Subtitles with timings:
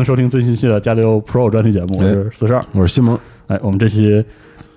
[0.00, 3.18] 迎收听最新期的加六 Pro 专题节目，我是四十二，我是西蒙。
[3.48, 4.24] 哎，我们这期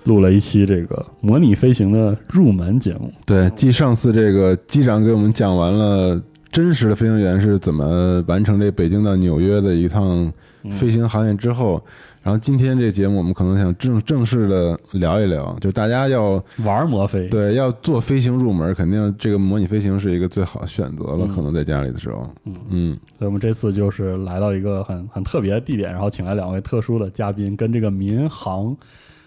[0.04, 3.10] 录了一期这个模拟飞行的入门节目。
[3.24, 6.20] 对，继上次这个机长给我们讲完了
[6.54, 10.32] 真实的飞行员是怎么完成这北京到纽约的一趟
[10.70, 11.84] 飞行航线之后，
[12.22, 21.26] 然后今天这节目我们可能想正正式的聊一聊，就大家要玩魔飞，对，要做飞行入门，肯定这个模拟飞行是一个最好的选择了。
[21.34, 22.54] 可能在家里的时候，嗯。
[22.68, 28.76] 嗯，所以我们这次就是来到一个很很特别的地点，然后请来两位特殊的嘉宾，跟这个民航，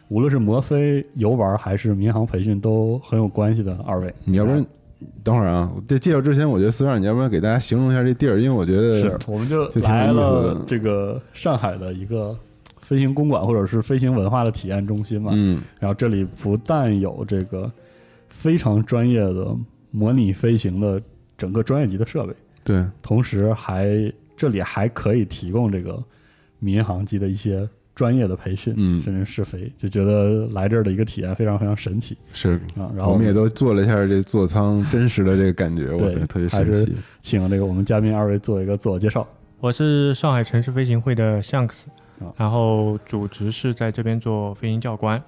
[0.07, 4.13] 无论是摩飞游玩还是民航培训都很有关系的二位。
[4.23, 4.65] 你要不然
[5.23, 12.35] 等会儿啊，在介绍之前，我觉得四十二，你要不然给大家形容一下这地儿，因为我觉得是，我们就就来了这个上海的一个
[12.81, 15.31] 飞行公馆或者是飞行文化的体验中心嘛。
[15.35, 17.71] 嗯，然后这里不但有这个
[18.29, 19.55] 非常专业的
[19.91, 21.01] 模拟飞行的
[21.37, 22.33] 整个专业级的设备，
[22.63, 26.01] 对，同时还这里还可以提供这个
[26.59, 32.51] 民航机的一些专业的培训，嗯甚至试飞，就觉得来这儿的一个体验非常非常神奇是。
[32.77, 32.85] 啊。
[32.95, 36.95] 然后我们也都做了一下这座舱真实的这个感觉，我觉得，特别还是神奇。
[37.21, 39.27] 请这个我们嘉宾二位做一个自我介绍。
[39.59, 41.85] 我是上海城市飞行会的 Shanks，
[42.19, 45.19] 啊然后主职是在这边做飞行教官，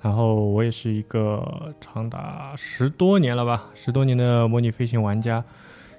[0.00, 5.42] 然后我也是一个长达十多年了吧，十多年的模拟飞行玩家，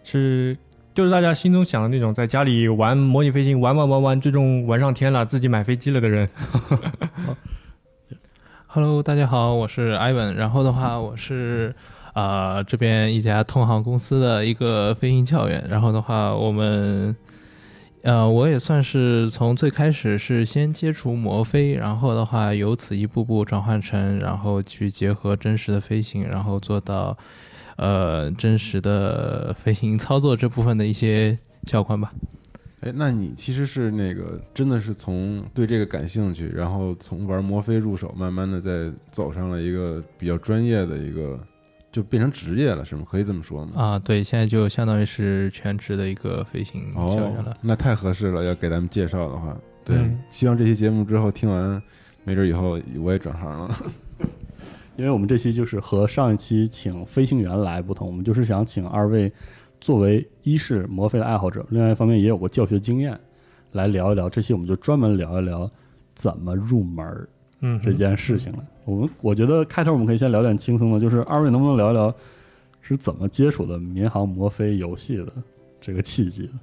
[0.06, 0.56] 是
[0.97, 6.28] 就是大家心中想的那种在家里玩模拟飞行玩玩玩玩，最终玩上天了，自己买飞机了的人。
[8.66, 10.34] Hello，大家好，我是 Ivan。
[10.34, 11.75] 然后的话，我是
[12.13, 15.63] 啊、呃这边一家通航公司的一个飞行教员。
[15.69, 17.16] 然后的话，我们
[18.02, 27.16] 呃我也算是从最开始是先接触摩飞，然后的话由此一步步转换成，然后去结合真实的飞行，然后做到
[27.77, 32.13] 呃真实的飞行操作这部分的一些教官吧。
[32.81, 41.39] 哎，那你其实是那个真的是从对这个感兴趣，然后从玩摩飞入手，慢慢的再走上了一个比较专业的一个，
[41.91, 43.03] 就变成职业了，是吗？
[43.09, 43.71] 可以这么说吗？
[43.75, 51.81] 啊，对，现在就相当于是全职的一个飞行教员哦了。，那太合适了，要给咱们介绍的话，对，嗯希望这期节目之后听完，
[52.23, 53.75] 没准以后我也转行了。
[54.97, 59.31] 因为我们这期就是和上一期请飞行员来不同，我们就是想请二位
[59.80, 63.18] 作为一是摩飞的爱好者，另外一方面也有过教学经验，
[63.74, 64.30] 来聊一聊。
[64.30, 65.69] 这期我们就专门聊一聊
[66.16, 67.27] 怎么入门
[67.81, 68.60] 这件事情了。
[68.86, 72.13] 我们我觉得开头我们可以先聊点轻松的，就是二位能不能聊一聊
[72.81, 75.27] 是怎么接触的民航摩飞游戏的
[75.80, 76.54] 这个契机的？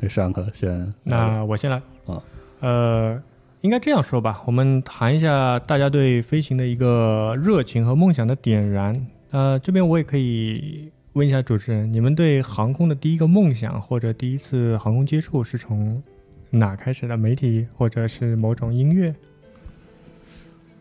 [0.00, 2.22] 那上课先那我先来啊，
[2.60, 3.22] 呃，
[3.62, 9.06] 应该这样说吧，我们谈一下大家对飞行的一个热情和梦想的点燃。
[9.32, 16.02] 呃，这边我也可以问一下主持人，你们对航空的第一个梦想或者第一次航空接触是从
[16.48, 17.18] 哪开始的？
[17.18, 19.14] 媒体或者是某种音乐？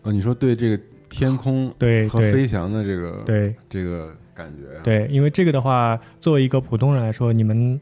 [0.04, 7.80] 哦，你说对这个天空和 对和飞翔的这个对这个感觉啊，对，因为这个的话，作为一个普通人来说，你们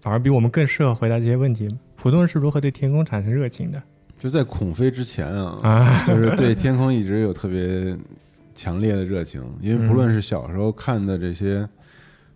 [0.00, 1.68] 反而比我们更适合回答这些问题。
[1.96, 3.82] 普通人是如何对天空产生热情的？
[4.18, 7.96] 就在孔飞之前啊， 啊，就是对天空一直有特别
[8.54, 11.66] 强烈的热情，因为不论是小时候看的这些，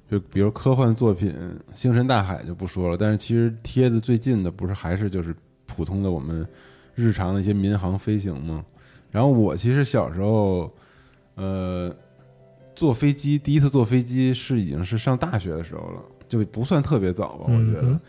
[0.09, 1.31] 就比如科幻作品
[1.75, 5.35] 《星辰大海》就不说了，但是其实贴的最近的不是还是就是
[5.67, 6.47] 普通的我们
[6.95, 8.65] 日常的一些民航飞行吗？
[9.11, 10.73] 然后我其实小时候，
[11.35, 11.95] 呃，
[12.77, 18.01] 坐飞机第一次坐飞机是已经是上大学的时候了，就不算特别早吧，我觉得。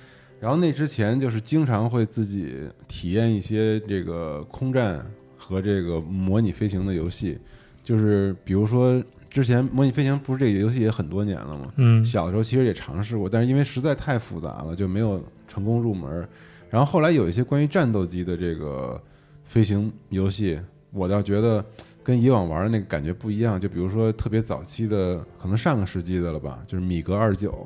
[0.43, 2.53] 然后那之前就是经常会自己
[2.85, 7.39] 体验一些这个空战和这个模拟飞行的游戏，
[7.81, 11.71] 就是比如说之前模拟飞行不是这个游戏也很多年了嘛？
[11.77, 16.27] 嗯小的时候其实也尝试过，但是因为实在太复杂了，就没有成功入门。
[16.69, 19.01] 然后后来有一些关于战斗机的这个
[19.45, 20.59] 飞行游戏，
[20.91, 21.63] 我倒觉得
[22.03, 23.57] 跟以往玩的那个感觉不一样。
[23.61, 27.65] 就比如说特别早期的，可能上个世纪的了吧，就是米格二九，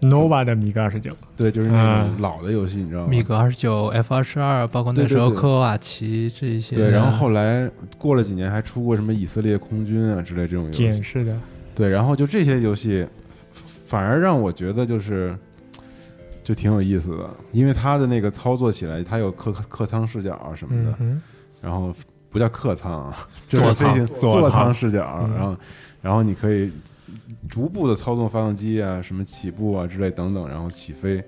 [0.00, 3.08] ，nova 的米格二十九，对，就是那啊种老的游戏，你知道吗？
[3.08, 6.74] 米格二十九、F 二十二，包括那时候科瓦奇这一些。
[6.76, 11.02] 对，然后后来过了几年，还出过什么以色列空军啊之类这种游戏。
[11.02, 11.36] 是的，
[11.74, 13.06] 对，然后就这些游戏，
[13.86, 15.36] 反而让我觉得就是
[16.42, 21.22] 就挺有意思的，因为它的那个操作起来，它有客客舱视角啊什么的，嗯，
[21.60, 21.94] 然后
[22.34, 23.16] 不叫客舱啊，
[23.46, 24.16] 就是座飞行舱。
[24.18, 25.34] 座座舱舱视角，嗯。
[25.36, 25.56] 然后
[26.02, 26.68] 然后你可以
[27.48, 31.22] 逐步的操纵发动机啊，什么起步啊之类等等，然后起飞，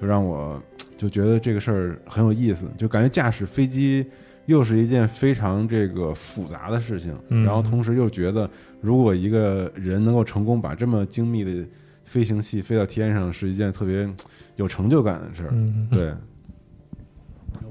[0.00, 0.58] 就让我
[0.96, 4.06] 就觉得这个事儿很有意思，就感觉驾驶飞机
[4.46, 7.44] 又是一件非常这个复杂的事情，嗯。
[7.44, 8.48] 然后同时又觉得
[8.80, 11.62] 如果一个人能够成功把这么精密的
[12.06, 14.08] 飞行器飞到天上，是一件特别
[14.56, 15.50] 有成就感的事儿。
[15.52, 16.14] 嗯，对，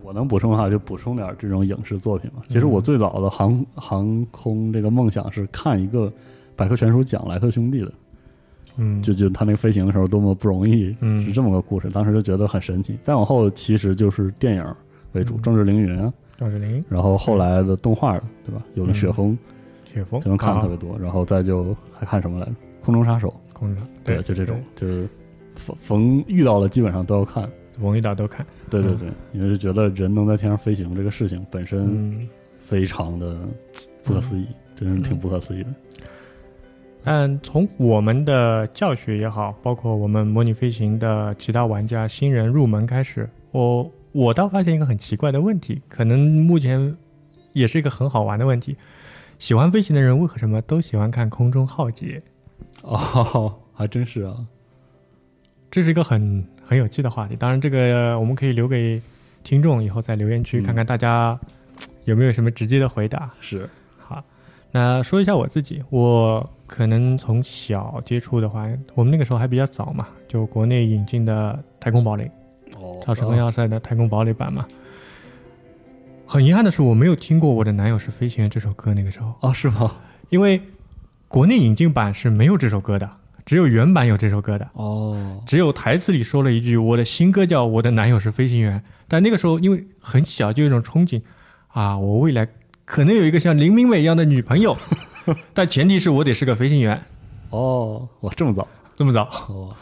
[0.05, 2.43] 我能补充的话，就补充点这种影视作品嘛。
[2.47, 6.11] 其实我最早的航航空这个梦想是看一个
[6.55, 7.91] 百科全书讲莱特兄弟的，
[8.77, 11.89] 嗯，就就他那个飞行的时候多么不容易，嗯是这么个故事。
[11.89, 12.95] 当时就觉得很神奇。
[13.01, 14.75] 再往后其实就是电影
[15.13, 18.15] 为主，嗯政治凌云啊，壮志凌云、然后后来的动画，
[18.45, 18.63] 对吧？
[18.75, 19.35] 有了雪峰，
[19.85, 22.51] 雪峰，雪峰看的特别啊多，然后再就还看什么来着？
[22.83, 25.09] 空中杀手，空中对，就这种，就是
[25.55, 27.49] 逢逢遇到了基本上都要看。
[27.79, 31.79] 文艺岛都看，嗯对对对，因为就觉得人能在天上飞行这个事情本身
[32.19, 33.37] 嗯，非常的
[34.03, 35.69] 不可思议，真是挺不可思议的。
[37.03, 46.97] 但从我们的教学也好，包括我们模拟飞行的其他玩家新人入门开始，我我倒发现一个很奇怪的问题，可能目前
[47.53, 48.75] 也是一个很好玩的问题。
[49.37, 52.23] 喜欢飞行的人为什么都喜欢看《空中浩劫》？
[52.87, 54.37] 哦，还真是啊，
[55.69, 57.35] 这是一个很很有趣的话题。
[57.35, 59.01] 当然，这个我们可以留给
[59.43, 61.39] 听众以后在留言区嗯看看大家
[62.05, 63.31] 有没有什么直接的回答。
[63.39, 63.69] 是
[63.99, 64.23] 好，
[64.71, 72.23] 那说一下我自己，我可能从小接触的话，我们那个时候还比较早嘛，就国内引进的《太空堡垒》
[72.79, 74.65] 哦超时空要塞的《太空堡垒》版嘛。
[76.27, 79.95] 很遗憾的是，我没有听过《我的男友是飞行员》这首歌，那个时候，哦，是吗？
[80.29, 80.59] 因为
[81.27, 83.07] 国内引进版是没有这首歌的，
[83.45, 84.67] 只有原版有这首歌的。
[84.73, 91.21] 哦，只有台词里说了一句：“我的新歌叫《我的男友是飞行员》。”但那个时候因为很小，就有一种憧憬
[91.67, 92.47] 啊，我未来
[92.85, 94.75] 可能有一个像林明美一样的女朋友，
[95.53, 96.99] 但前提是我得是个飞行员。
[97.51, 98.67] 哦，哇，这么早？
[98.95, 99.75] 这么早，哦，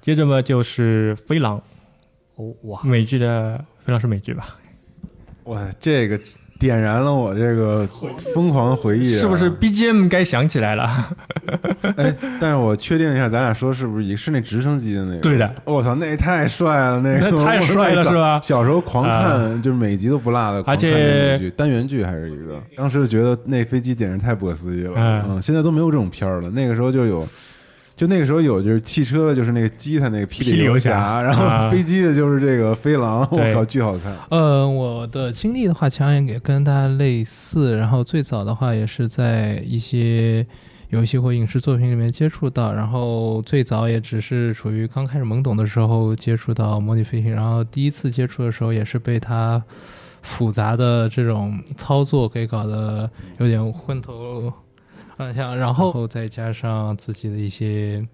[0.00, 1.60] 接着嘛就是《飞狼
[2.36, 4.56] 哦，哇》，美剧的《飞狼》是美剧吧？
[5.44, 6.18] 哇，这个
[6.60, 7.88] 点燃了我这个
[8.34, 11.08] 疯狂回忆、啊，是不是 BGM 该响起来了？
[11.96, 15.20] 哎，但是我确定一下，咱俩说是不是一是那直升机的那个？
[15.20, 24.92] 对的，我操，那也太帅了，那个太帅了是吧小时候狂看，就是每集都不落的，而且单元剧还是一个，当时就觉得那飞机简直太不可思议了。
[24.96, 27.26] 嗯嗯，现在都没有这种片儿了，那个时候就有。
[28.00, 34.16] 就那个时候有，就是汽车的，就是那个吉他那个霹霹雳游游侠然后啊飞机的就是这个飞狼，我对靠，巨好看。
[34.30, 37.76] 呃，我的经历的话，其实也跟大家类似。
[37.76, 40.46] 然后最早的话，也是在一些
[40.88, 42.72] 游戏或影视作品里面接触到。
[42.72, 47.30] 然后最早也只是处于刚开始懵懂的时候接触到模拟飞行。
[47.30, 49.62] 然后第一次接触的时候，也是被它
[50.22, 54.50] 复杂的这种操作给搞得有点昏头
[55.20, 55.56] 乱向。
[55.56, 58.06] 然后再加上自己的一些。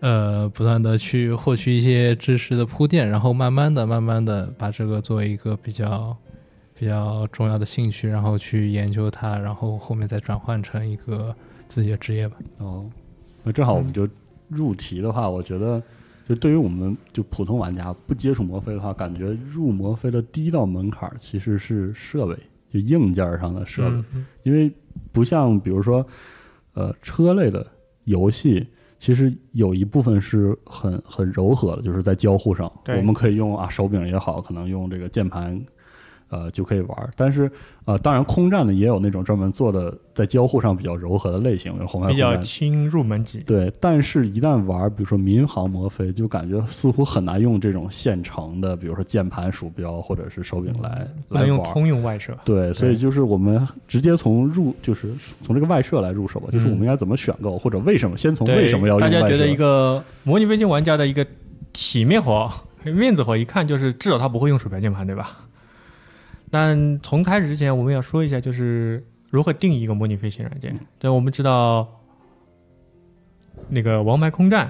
[0.00, 6.14] 呃，不断的去获取一些知识的铺垫，然后慢慢的、慢慢的把这个作为一个比较
[6.78, 11.34] 比较重要的兴趣，然后去研究它，然后后面再转换成一个
[11.68, 12.36] 自己的职业吧。
[12.58, 12.84] 哦，
[13.42, 14.06] 那正好我们就
[14.48, 15.82] 入题的话，我觉得
[16.28, 22.36] 就对于我们就普通玩家不接触魔飞的话，感觉入魔飞的第一道门槛其实是设备，
[22.70, 24.70] 就硬件上的设备，嗯因为
[25.12, 26.06] 不像比如说
[26.74, 27.66] 呃车类的
[28.04, 28.66] 游戏，
[28.98, 35.62] 其其实有一部分是很很柔和的，就是在交互上，我们可以用啊手柄也好，可能用这个键盘。
[36.34, 37.48] 呃，就可以玩，但是
[37.84, 43.38] 呃，当然空战呢也有那种专门做的在交互上比较柔和的类型，比如红外比较轻入门级。
[43.40, 51.46] 对，但是一旦玩，比如说民航魔飞，就感觉似乎很难用这种现成的，比如说键盘、鼠标或者是手柄来来玩。
[51.46, 52.36] 用通用外设。
[52.44, 55.08] 对，所以就是我们直接从入，就是
[55.40, 56.48] 从这个外设来入手吧。
[56.50, 59.20] 就是我们应该怎么选购，或者为什么先从为什么要用外设？
[59.20, 61.24] 大家觉得一个模拟飞行玩家的一个
[61.72, 62.50] 体面活、
[62.82, 65.38] 面子活，一看就是至少他不会用鼠标键盘，对吧？
[66.54, 70.72] 但从开始之前，我们要说一下，就是如何定义一个模拟飞行软件。
[71.00, 72.00] 对，我们知道
[73.68, 74.68] 那个《王牌空战》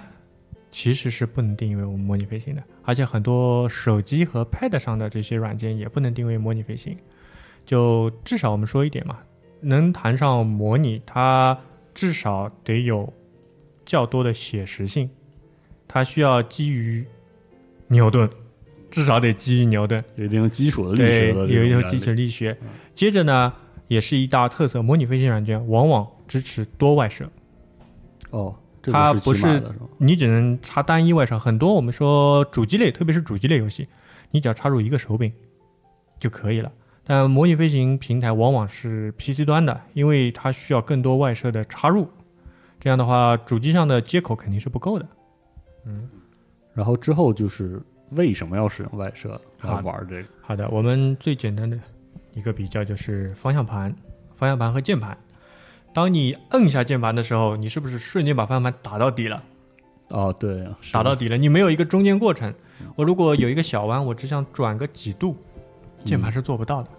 [0.72, 6.96] 其实是不能定义为我们模拟飞行的，而且很多手机和 Pad 上的这些软件也不能定位模拟飞行。
[7.66, 9.18] 就至少我们说一点嘛，
[9.60, 11.58] 能谈上模拟，它
[11.94, 13.12] 至少得有
[13.84, 15.10] 较多的写实性，
[15.86, 17.04] 它需要基于
[17.88, 18.26] 牛顿，
[18.94, 20.02] 至少得基于牛顿。
[20.14, 22.56] 有一定基础的历对，史的有一个个基础力学。
[22.94, 23.52] 接着呢，
[23.88, 27.28] 也是一大特色，模拟飞行软件往往支持多外设，
[28.30, 29.62] 哦，这个它不是？
[29.98, 31.36] 你只能插单一外设。
[31.36, 33.88] 很多我们说主机类，特别是主机类游戏，
[34.30, 35.32] 你只要插入一个手柄
[36.20, 36.70] 就可以了。
[37.02, 42.08] 但模拟飞行平台往往是 PC 端的，因为它需要更多外设的插入，
[42.78, 45.06] 这样的话，主机上的接口肯定是不够的。
[45.86, 46.08] 嗯
[46.72, 47.80] 然后之后就是
[48.14, 50.28] 为什么要使用外设来好玩这个？
[50.40, 51.78] 好的，我们最简单的
[52.33, 53.94] 一个比较就是方向盘、
[54.37, 55.16] 方向盘和键盘。
[55.92, 59.42] 当你摁下键盘的时候，你是不是瞬间把方向盘打到底了？
[60.09, 62.52] 哦，对，是打到底了，你没有一个中间过程。
[62.97, 65.37] 我如果有一个小弯，我只想转个几度，
[66.04, 66.90] 键盘是做不到的，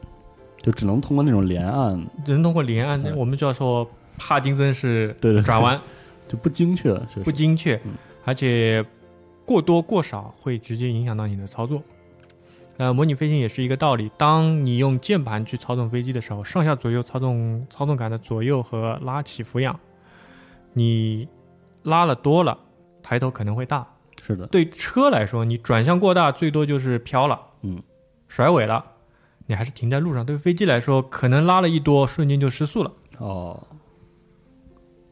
[0.57, 3.01] 就只能通过那种连按，只能通过连按。
[3.03, 5.43] 嗯我们就要说帕金森式对对对。
[5.43, 5.79] 转弯。
[6.27, 6.91] 就不精确，
[7.23, 7.79] 不精确。
[7.85, 7.91] 嗯，
[8.23, 8.83] 而且
[9.45, 11.81] 过多过少会直接影响到你的操作。
[12.77, 14.11] 呃，模拟飞行也是一个道理。
[14.17, 19.79] 当你用键盘去操纵飞机的时候，上下左右操纵操纵杆的左右和拉起俯仰，
[20.73, 21.25] 你
[21.83, 22.57] 拉了多了，
[23.01, 23.87] 抬头可能会大。
[24.21, 27.81] 是的，对车来说，你转向过大，最多就是飘了，嗯，
[28.27, 28.83] 甩尾了，
[29.45, 30.25] 你还是停在路上。
[30.25, 32.91] 对飞机来说，可能拉了一多，瞬间就失速了。
[33.19, 33.65] 哦，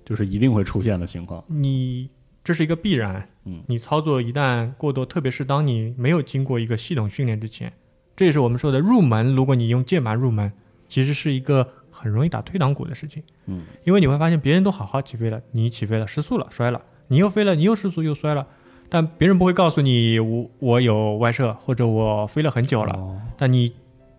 [0.03, 1.41] 就是一定会出现的情况。
[1.47, 2.09] 你
[2.43, 3.29] 这是一个必然。
[3.45, 7.71] 嗯，你操作一旦过多，特别是当你没有经过一个系统训练之前，
[8.15, 9.35] 这也是我们说的入门。
[9.35, 10.51] 如果你用键盘入门，
[10.87, 13.21] 其实是一个很容易打退堂鼓的事情。
[13.47, 18.47] 嗯，因为你会发现别人都好好起飞了，你起飞了失速了摔了，你又飞了，你又失速又摔了，
[18.89, 23.73] 但别人不会告诉你我我有外设或者我飞了很久了，哦，但你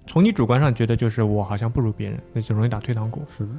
[0.07, 3.23] 从你主观上觉得就是我好像不如别人，那就容易打退堂鼓。
[3.37, 3.51] 是的。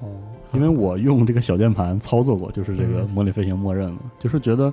[0.00, 0.08] 哦，
[0.52, 4.72] 因为我用这个小键盘操作过，就是这个嗯模拟飞行默认的，就是觉得，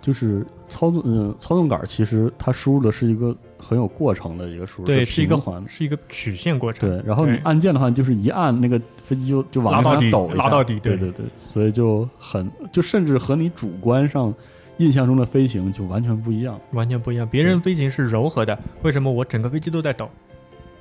[0.00, 5.64] 就是操纵，嗯，操纵杆其实它输入的是一个很有过程的一个输入，对，是是一个环。
[5.68, 6.88] 是一个曲线过程。
[6.88, 14.32] 对，然后你按键的话，就是一按那个飞机就就往那拉到底边抖拉到底对对对对，所以就很就甚至和你主观上
[14.76, 16.58] 印象中的飞行就完全不一样。
[16.72, 17.28] 完全不一样。
[17.28, 20.08] 别人飞行是柔和的，为什么我整个飞机都在抖？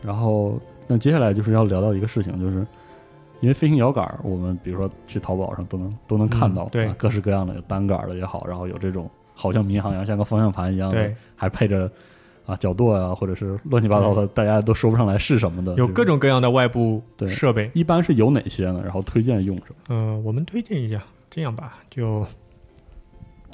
[0.04, 2.66] 然后，那接下来就是要聊到一个事情，就是
[3.40, 11.92] 因为飞行摇杆儿，我们比如说去淘宝上都能都能看到，嗯对啊各式各样的有单杆儿的也好，然后有这种好像民航一样，像个方向盘一样的，，还配着
[12.46, 17.70] 啊角舵啊，或者是乱七八糟的，大家都说不上来是什么的，有各种各样的外部对设备。
[17.74, 18.82] 一般是有哪些呢？
[18.84, 19.96] 然后推荐用什么？
[19.96, 22.26] 呃，我们推荐一下，这样吧，就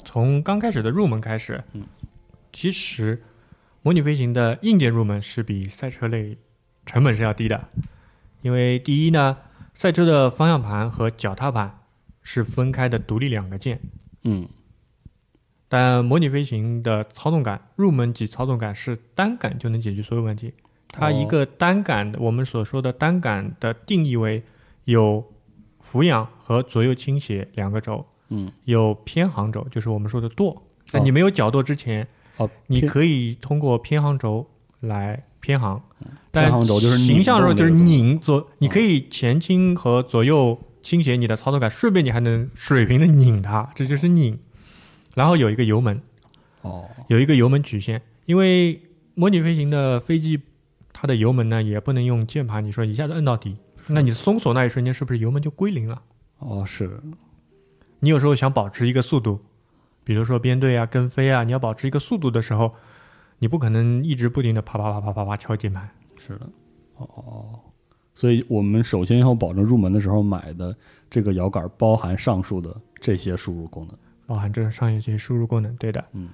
[0.04, 1.62] 从刚开始的入门开始。
[1.72, 1.82] 嗯，
[2.52, 3.22] 其实
[3.82, 6.38] 模拟飞行的硬件入门是比赛车类
[6.86, 7.68] 成本是要低的，
[8.42, 9.36] 因为第一呢，
[9.74, 11.80] 赛车的方向盘和脚踏板
[12.22, 13.80] 是分开的独立两个键，
[14.22, 14.48] 嗯，
[15.68, 20.54] 但模拟飞行的操纵杆入门级操纵杆是单杆就能解决所有问题。
[20.88, 24.42] 它一个单杆的，我们所说的单杆的定义为
[24.84, 25.24] 有
[25.80, 30.62] 俯仰和左右倾斜两个轴，嗯，有偏航轴，就是我们说的舵。
[30.84, 34.48] 在你没有角舵之前，哦，你可以通过偏航轴
[34.80, 35.82] 来偏航，
[36.30, 44.38] 但轴就是形象上就是拧左，你可以前倾和左右倾斜你的操作杆，顺便你还能水平的拧它，这就是拧。
[45.12, 46.00] 然后有一个油门，
[46.62, 48.80] 哦，有一个油门曲线，因为
[49.14, 50.40] 模拟飞行的飞机，
[50.94, 53.58] 它的油门呢也不能用键盘，你说一下子摁到底，
[53.88, 56.00] 那你松锁那一瞬间是不是油门就归零了？
[56.38, 57.02] 哦，是，
[58.00, 59.40] 你有时候想保持一个速度，
[60.04, 62.74] 比如说编队啊、跟飞啊，你要保持一个速度的时候，
[63.38, 65.88] 你不可能一直不停的啪啪啪啪啪啪敲键盘。
[66.18, 66.48] 是的，
[66.96, 67.60] 哦，
[68.14, 70.74] 所以我们首先要保证入门的时候买的
[71.10, 73.98] 这个摇杆包含上述的这些输入功能。
[74.26, 76.02] 包含这上一些输入功能，对的。
[76.12, 76.30] 嗯，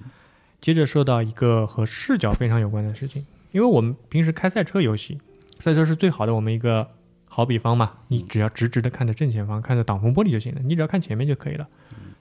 [0.61, 5.19] 接着说到一个和视角非常有关的事情，因为我们平时开赛车游戏，
[5.59, 6.87] 赛车是最好的我们一个
[7.25, 11.67] 好比方嘛，你只要直直的看着正前方，看着挡风玻璃就行了，你只要看前面就可以了。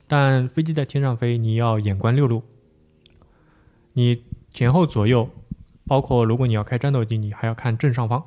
[0.08, 2.42] 但飞机在天上飞，你要眼观六路，
[3.92, 5.30] 你前后左右，
[5.86, 8.24] 包括如果你要开战斗机，你还要看正上方，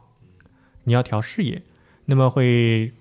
[0.83, 1.61] 你要调视野，
[2.05, 2.93] 那么会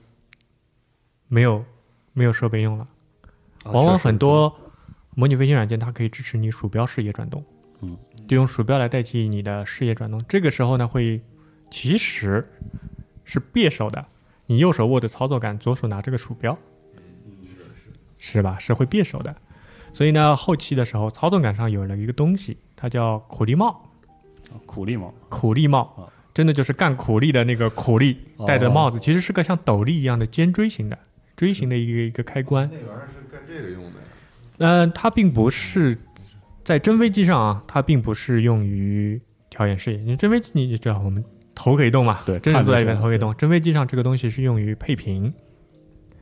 [1.28, 1.64] 没有
[2.12, 2.88] 没有设备用了。
[3.64, 4.54] 往往很多
[5.14, 7.44] 模拟飞行软件它可以支持你鼠标视野转动，
[7.80, 10.22] 嗯，就用鼠标来代替你的视野转动。
[10.28, 11.20] 这个时候呢，会
[11.70, 12.44] 其实
[13.24, 14.04] 是别手的，
[14.46, 16.58] 你右手握着操作杆，左手拿这个鼠标，
[18.18, 18.58] 是吧？
[18.58, 19.34] 是会别手的。
[19.92, 23.80] 所以呢，后期的时候，操作杆上有了一个东西，它叫苦力帽。
[24.66, 30.98] 苦力帽，苦力帽啊，真的就是干苦力的那个苦力哦戴的帽子，其实是个像斗笠一样的尖锥形的
[31.36, 32.68] 锥形的一个一个开关。
[32.70, 34.04] 那玩意儿是干这个用的呀？
[34.58, 35.96] 嗯，它并不是
[36.64, 39.98] 在真飞机上啊，它并不是用于调演视野。
[40.00, 41.24] 你真飞机你知道，我们
[41.54, 42.20] 头可以动嘛？
[42.26, 43.34] 对真人坐在里面头可以动。
[43.36, 45.32] 真飞机上这个东西是用于配平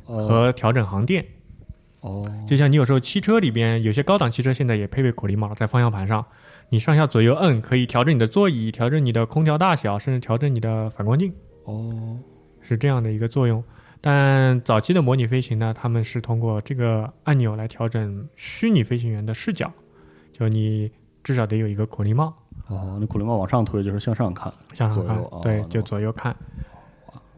[0.07, 1.25] 呃和调整航电。
[2.01, 6.25] 哦，就像你有时候汽车里边有些高档汽车现在也配备苦力帽，在方向盘上，
[6.73, 11.33] 你上下左右摁可以调整你的座椅，调整你的空调大小，甚至调整你的反光镜。
[11.65, 12.17] 哦，
[12.61, 13.63] 是这样的一个作用。
[14.01, 19.71] 但早期的模拟飞行呢，他们是通过这个按钮来调整虚拟飞行员的视角，
[20.33, 20.91] 就你
[21.25, 22.33] 至少得有一个苦力帽
[22.69, 26.35] 哦，那苦力帽往上推就是向上看，向上看对，就左右看。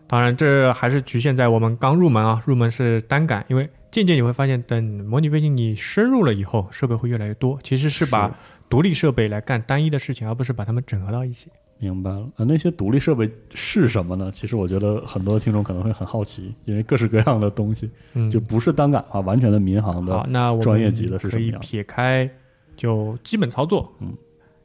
[0.07, 8.31] 当然，这还是局限在我们刚入门啊，入门是单杆，因为渐渐你会发现，等模拟飞行你深入了以后，设备会越来越多，其实是把
[8.73, 11.51] 独立设备来干单一的事情，而不是把它们整合到一起。
[11.79, 12.27] 明白了。
[12.37, 14.31] 呃，那些独立设备是什么呢？
[14.33, 20.31] 其实我觉得很多听众可能会很好奇，因为各式各样的东西，嗯，就不是单杆化，完全的民航好，的。
[20.31, 22.31] 那我专业级的是什么可以撇开
[22.75, 24.17] 就基本操作，嗯，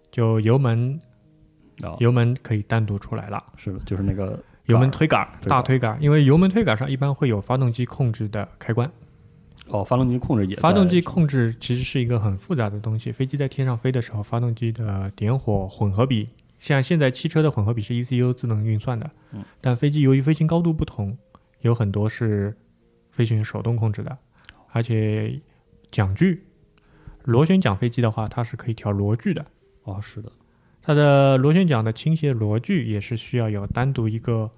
[0.09, 0.97] 就油门
[1.81, 8.89] 啊，油门可以单独出来了，是的，就是那个油门推杆大推杆，因为油门推杆上一般会有发动机控制的开关。
[9.69, 21.17] 哦，发动机控制也发动机控制其实是一个很复杂的东西，飞机在天上飞的时候，发动机的点火混合比，像现在汽车的混合比是 ECU 自动运算的，嗯但飞机由于飞行高度不同，
[21.61, 22.55] 有很多是
[23.11, 24.17] 飞行员手动控制的，
[24.71, 25.39] 而且
[25.91, 26.43] 桨距，
[27.23, 29.45] 螺旋桨飞机的话，它是可以调螺距的。
[29.83, 30.31] 哦，是的，
[30.81, 34.49] 它的螺旋桨的倾斜螺距也是需要有单独一个，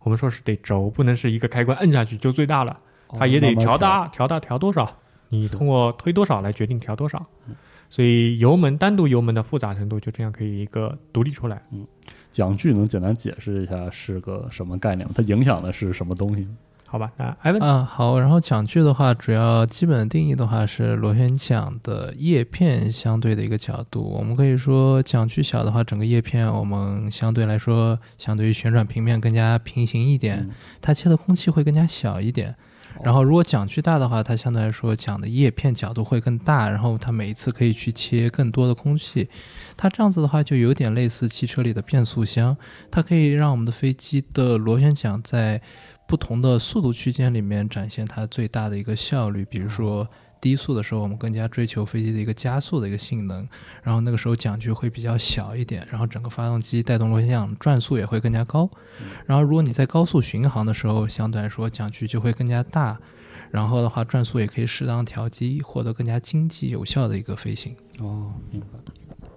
[0.00, 2.76] 我们说是得轴，不能是一个开关摁下去就最大了，哦
[3.08, 4.90] 它也得慢慢调大，调大调多少，
[5.28, 7.54] 你通过推多少来决定调多少嗯。
[7.88, 11.62] 所以油门单独油门的复杂程度就这样可以一个独立出来。
[11.72, 11.86] 嗯
[12.32, 15.14] 桨距能简单解释一下是个什么概念吗？
[15.16, 16.46] 它影响的是什么东西？
[16.86, 24.02] 好吧，那艾文，啊，好，然后桨距的话，主要基本定义的话是螺旋桨的叶片相对的一个角度。
[24.02, 30.50] 我们可以说桨距小的话，整个叶片我们相对来说，相对于旋转平面更加平行一点，嗯
[30.82, 32.54] 它切的空气会更加小一点。
[33.02, 39.28] 然后如果桨距大的话，它相对来说桨的叶片角度会更大，然后它每一次可以去切更多的空气。
[39.76, 42.56] 它这样子的话，就有点类似汽车里的变速箱，
[42.90, 45.60] 它可以让我们的飞机的螺旋桨在
[46.08, 49.44] 不同的速度区间里面展现它最大的一个效率。
[49.44, 50.08] 比如说
[50.40, 53.48] 低速的时候，我们更加追求飞机的一个加速的一个性能，
[53.82, 58.70] 然后那个时候桨距会比较小一点，然后整个发动机带动螺旋桨转速也会更加高。
[59.26, 62.98] 然后如果你在高速巡航的时候，相对来说桨距就会更加大。
[63.50, 67.74] 然后的话，转速也可以适当调低，获得更加经济有效的一个飞行。
[68.00, 68.66] 哦，明白。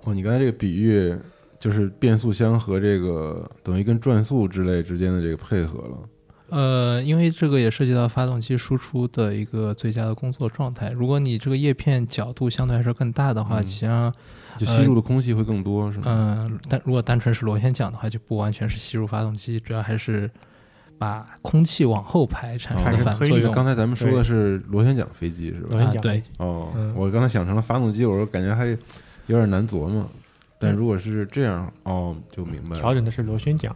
[0.03, 1.15] 哦，你刚才这个比喻
[1.59, 5.97] 就是变速箱和这个等于跟转速之类之间的这个配合了。
[6.51, 10.91] 呃，因为这个也涉及到发动机输出的一个最佳的工作状态。
[10.91, 13.85] 如果你这个叶片角度相对来说更大的话，嗯其
[14.57, 16.03] 就吸入的空气会更多，是吗？
[16.07, 20.29] 嗯、但如果单纯是螺旋桨的话，就不完全是吸入发动机，主要还是
[20.97, 23.53] 把空气往后排产生哦的反作用。
[23.53, 25.67] 刚才咱们说的是螺旋桨飞机是吧？
[25.71, 30.05] 螺旋桨啊对哦，嗯我刚才想成了发动机，我说感觉还有点难琢磨。
[30.61, 32.81] 但如果是这样，哦，就明白了。
[32.81, 33.75] 调整的是螺旋桨，哦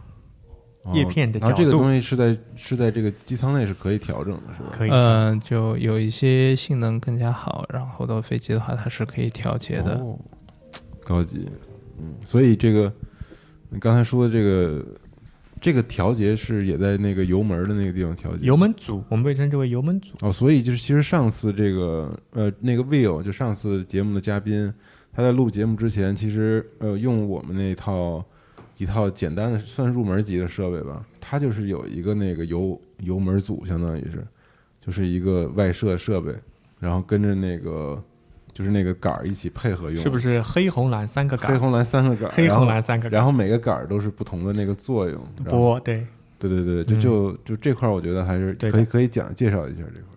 [0.92, 4.68] 叶片的然后这个东西是在是在这个机舱内是可以调整的，是吧？
[4.70, 4.90] 可以。
[4.90, 9.94] 嗯、就有一些性能更加好，然后的飞机的话，它是可以调节的。
[9.94, 10.18] 哦，
[11.02, 11.48] 高级，
[11.98, 12.92] 嗯，所以这个
[13.70, 14.84] 你刚才说的这个
[15.60, 18.38] 这个调节是也在那个油门的那个地方调节。
[18.42, 20.12] 油门组，我们被称之为油门组。
[20.20, 24.70] 哦，所以就是其实上次这个呃那个 Will 就上次节目的嘉宾，
[25.12, 28.22] 他在录节目之前，其实呃用我们那套
[28.76, 34.24] 一套简单的算入门级的设备吧，它就是有一个那个油油门组，相当于是
[34.80, 36.34] 就是一个外设设备，
[36.80, 38.02] 然后跟着那个
[38.52, 41.50] 就是那个杆儿一起配合用，是不是黑红蓝三个杆？
[41.50, 45.20] 黑红蓝三个杆儿，黑红蓝三个杆，然后每个杆儿都是不同的那个作用。
[45.44, 46.06] 波对。
[46.36, 47.00] 对对对，就嗯。
[47.00, 50.10] 就就这块儿，我觉得还是对可以可以讲介绍一下这块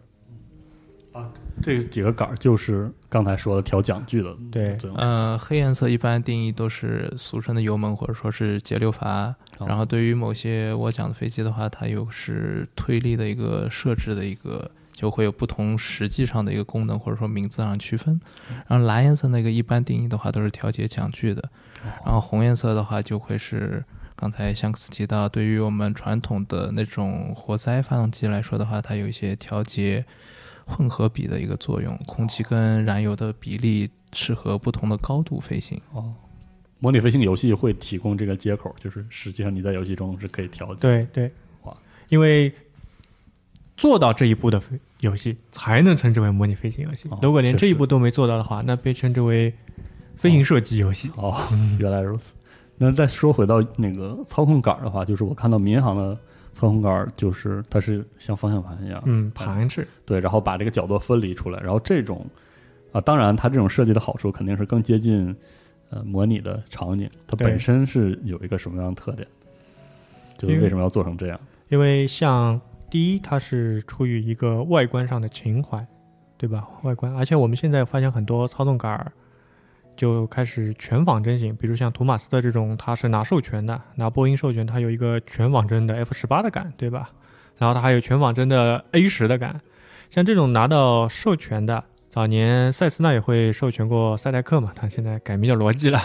[1.19, 1.29] 儿。
[1.61, 4.77] 这几个杆儿就是刚才说的调桨距的对。
[4.95, 9.35] 呃，黑颜色一般定义都是俗称的油门或者说是节流阀。
[9.57, 18.21] 哦然后对于某些我讲的飞机的话，它又是推力的一个设置的一个，就会有不同实际上的一个功能或者说名字上区分。
[18.67, 21.49] 然后蓝颜色那个一般定义的话都是调节桨距的，
[22.05, 23.83] 然后红颜色的话就会是
[24.15, 30.05] 刚才香克斯提到，对于我们传统的那种活塞发动机来说的话，它有一些调节
[30.67, 35.81] 混合比的一个作用，空气跟燃油的比例适合不同的高度飞行。
[35.93, 36.13] 哦，
[36.79, 40.81] 模拟飞行游戏会提供这个接口，就是实际上你在游戏中是可以调节。
[40.81, 41.31] 对对
[41.63, 41.75] 哇，
[42.09, 42.53] 因为
[43.77, 47.19] 做到这一步的飞游戏才能称之为模拟飞行游戏哦。
[47.21, 49.53] 如果连这一步都没做到的话，那被称之为
[50.15, 51.09] 飞行射击游戏。
[51.15, 51.35] 哦，
[51.79, 52.33] 原来如此。
[52.77, 56.17] 那再说回到那个操控杆儿的话，就是我看到民航的
[56.57, 62.25] 操控杆儿，就是它是像方向盘一样，嗯，盘式对，然后把这个角度分离出来，然后这种
[62.91, 65.35] 啊，当然它这种设计的好处肯定是更接近
[65.91, 69.27] 呃模拟的场景，它本身是有一个什么样的特点？
[70.35, 71.39] 就为为什么要做成这样？
[71.69, 75.85] 因为像第一，它是出于一个外观上的情怀，
[76.37, 76.67] 对吧？
[76.81, 79.11] 外观，而且我们现在发现很多操纵杆儿
[79.97, 87.09] 就开始全仿真型，比如像图马斯的这种，它是拿授权的，拿波音授权，它有一个全仿真的 F 十八的杆，对吧？
[87.57, 89.59] 然后它还有全仿真的 A 十的杆，
[90.09, 91.83] 像这种拿到授权的。
[92.09, 95.99] 早年塞斯纳也会授权过赛代克嘛，它现在改名叫罗技了。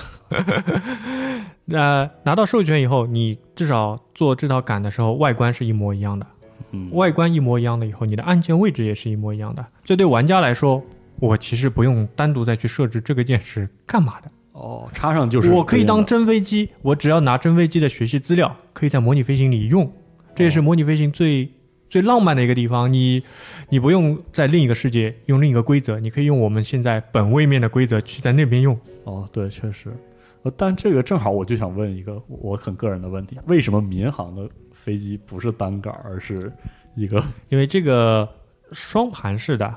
[1.64, 6.26] 那拿到授权以后，你至少做这套杆的时候，外观是一模一样的。
[6.72, 9.64] 嗯，外观一模一样的以后，你的按键位置也是一模一样的。
[9.84, 10.82] 这对玩家来说，
[11.22, 14.28] 我其实不用单独再去设置这个键是干嘛的。
[14.50, 19.88] 哦，插上就是我可以当真飞机，我只要拿真飞机的学习资料，可以在模拟飞行里用。
[20.34, 21.48] 这也是模拟飞行最
[21.88, 22.92] 最浪漫的一个地方。
[22.92, 23.22] 你
[23.68, 28.76] 你不用在另一个世界用另一个规则，你可以用我们现在本位面的规则去在那边用。
[29.04, 29.96] 哦，对，确实。
[30.42, 36.52] 呃，但这个正好我就想问一个我很个人的问题：为什么民航的飞机不是单杆，而是
[36.96, 38.28] 一个因为这个
[38.72, 39.72] 双盘式的，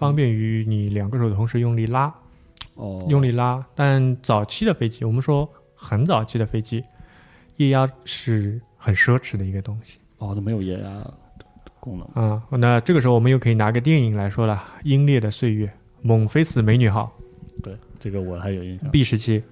[0.00, 2.12] 方便于你两个手同时用力拉。
[2.74, 3.64] 哦用力拉。
[3.74, 6.82] 但早期的飞机，我们说很早期的飞机，
[7.56, 11.06] 液压是很奢侈的一个东西哦，都没有液压
[11.78, 12.24] 功能。
[12.24, 15.66] 啊、那这个时候，我们又可以拿个电影来说了，《英烈的岁月》，
[16.00, 17.12] 猛飞死美女号
[17.62, 18.90] 对，这个我还有印象。
[18.90, 19.42] B 十七。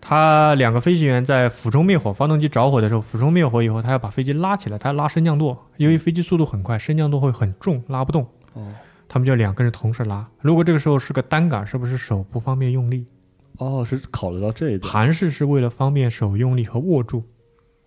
[0.00, 8.26] 他两个飞行员在俯冲灭火，发动机着火的时候，俯冲灭火以后，他要把飞机拉起来，他要拉升降舵，因为飞机速度很快，升降舵会很重，拉不动。
[8.52, 8.70] 哦
[9.08, 10.28] 他们就两个人同时拉。
[10.40, 13.06] 如果这个时候是个单杆，是不是手不方便用力？
[13.56, 14.80] 哦，是考虑到这一点。
[14.80, 17.24] 盘式是为了方便手用力和握住。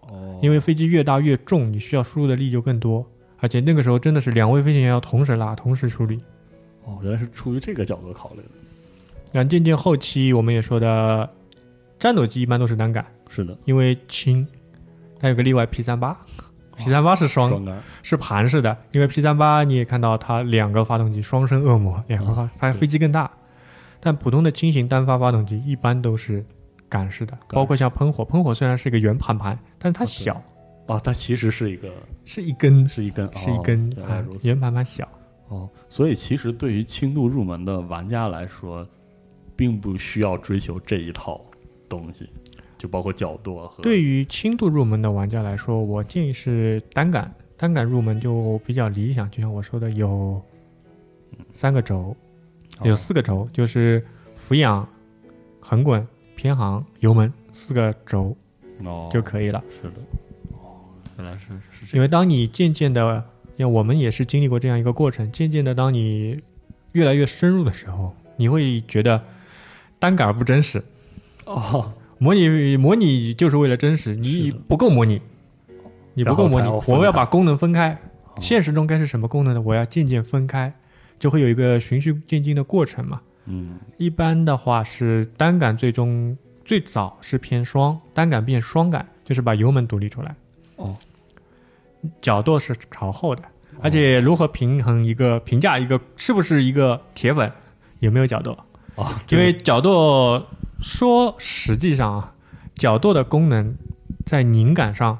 [0.01, 3.05] 哦，因为飞机越大越重，你需要输入的力就更多，
[3.37, 6.19] 而且那个时候真的是两位飞行员要同时拉、同时出力。
[6.83, 8.49] 哦，原来是出于这个角度考虑的。
[9.31, 11.29] 那渐渐后期我们也说的，
[11.97, 14.45] 战斗机一般都是单杆，是的，因为轻。
[15.19, 16.19] 但有个例外，P 三八
[16.83, 17.51] ，P 三八是双。
[18.03, 23.29] 是盘式的，因为 P 三八你也看到它两个发动机双生恶魔，两个发它飞机更大。
[23.99, 26.43] 但普通的轻型单发发动机一般都是
[26.89, 30.41] 杆式的，包括像喷火，喷火虽然是一个圆盘盘，但是它小，
[30.87, 31.89] 哦，它其实是一个
[32.25, 33.95] 是一根是一根，是一根。
[34.41, 35.07] 圆盘盘小。
[35.49, 38.87] 哦，所以其实对于轻度入门的玩家来说，
[39.55, 41.39] 并不需要追求这一套
[41.87, 42.29] 东西，
[42.81, 49.29] 就包括角度和对于轻度入门的玩家来说，我建议是单杆，单杆入门就比较理想。
[49.29, 50.41] 就像我说的，有
[51.53, 52.15] 三个轴，
[52.79, 54.03] 哦有四个轴，就是
[54.35, 54.87] 俯仰、
[55.59, 58.35] 横滚、偏航、油门四个轴
[58.83, 59.63] 哦就可以了。
[59.69, 60.01] 是的。
[60.53, 60.81] 哦，
[61.19, 61.91] 原来是是这样。
[61.93, 63.23] 因为当你渐渐的，
[63.57, 66.41] 因为我们也是经历过这样一个过程，渐渐的，当你
[66.93, 69.23] 越来越深入的时候，你会觉得
[69.99, 70.83] 单杆不真实。
[71.45, 75.19] 哦，模拟模拟就是为了真实，你不够模拟，
[76.13, 77.93] 你不够模拟我们要把功能分开。
[77.93, 79.61] 哦现实中该是什么功能呢？
[79.61, 80.71] 我要渐渐分开，
[81.17, 83.19] 就会有一个循序渐进的过程嘛。
[83.45, 90.35] 嗯，一般的话是单杆，最终最早是偏双，单杆变双杆，就是把油门独立出来。
[90.75, 90.95] 哦，
[92.21, 93.43] 角度是朝后的，
[93.81, 97.51] 而且如何平衡一个评价一个是不是一个铁粉，
[97.99, 98.55] 有没有角度？
[98.95, 100.41] 哦，因为角度
[100.81, 102.35] 说实际上啊，
[102.75, 103.75] 角舵的功能
[104.25, 105.17] 在拧杆上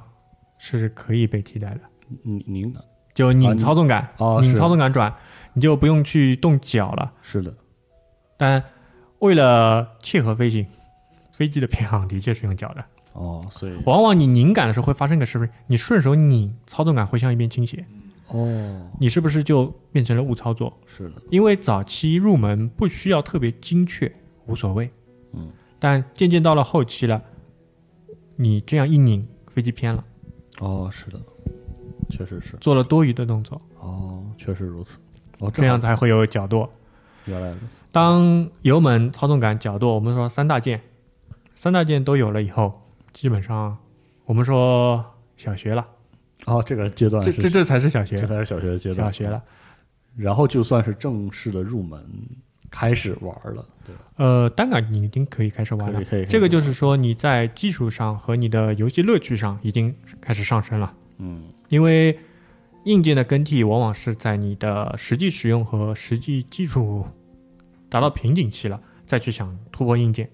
[0.58, 1.82] 是可以被替代的，
[2.24, 2.76] 您您
[3.14, 5.14] 就拧操纵杆，哦拧操纵杆转，
[5.54, 7.14] 你就不用去动脚了。
[7.22, 7.54] 是的，
[8.38, 8.64] 但
[9.20, 10.66] 为了切合飞行，
[11.32, 12.84] 飞机的偏航的确是用脚的。
[13.14, 15.48] 哦，所以往往你拧杆的时候会发生个什么？
[15.68, 17.86] 你顺手拧，操纵杆会向一边倾斜，
[18.30, 20.76] 哦，你是不是就变成了误操作？
[20.88, 24.12] 是的，因为早期入门不需要特别精确，
[24.46, 24.90] 无所谓。
[25.34, 27.22] 嗯，但渐渐到了后期了，
[28.36, 30.04] 你这样一拧，飞机偏了，
[30.60, 31.20] 哦，是的，
[32.10, 35.00] 确实是，做了多余的动作，哦，确实如此，
[35.40, 36.68] 哦，这样才会有角度。
[37.26, 40.82] 原来如此，当油门、操纵杆、角度，我们说三大件，
[41.54, 42.82] 三大件都有了以后，
[43.14, 43.78] 基本上
[44.26, 45.06] 我们说
[45.38, 45.88] 小学了，
[46.46, 48.18] 哦，这个阶段是这这这才是小学。
[48.18, 49.44] 这，才是小学的阶段，小学了。
[50.16, 52.06] 然后就算是正式的入门，
[52.72, 53.94] 开始玩了，对？
[54.16, 60.92] 呃，单杆你已经可以开始玩了这个就是说你在技术上和你的游戏乐趣上已经开始上升了。
[61.20, 62.18] 嗯，因为
[62.86, 67.06] 硬件的更替往往是在你的实际使用和实际技术
[67.90, 70.28] 达到瓶颈期了，再去想突破硬件。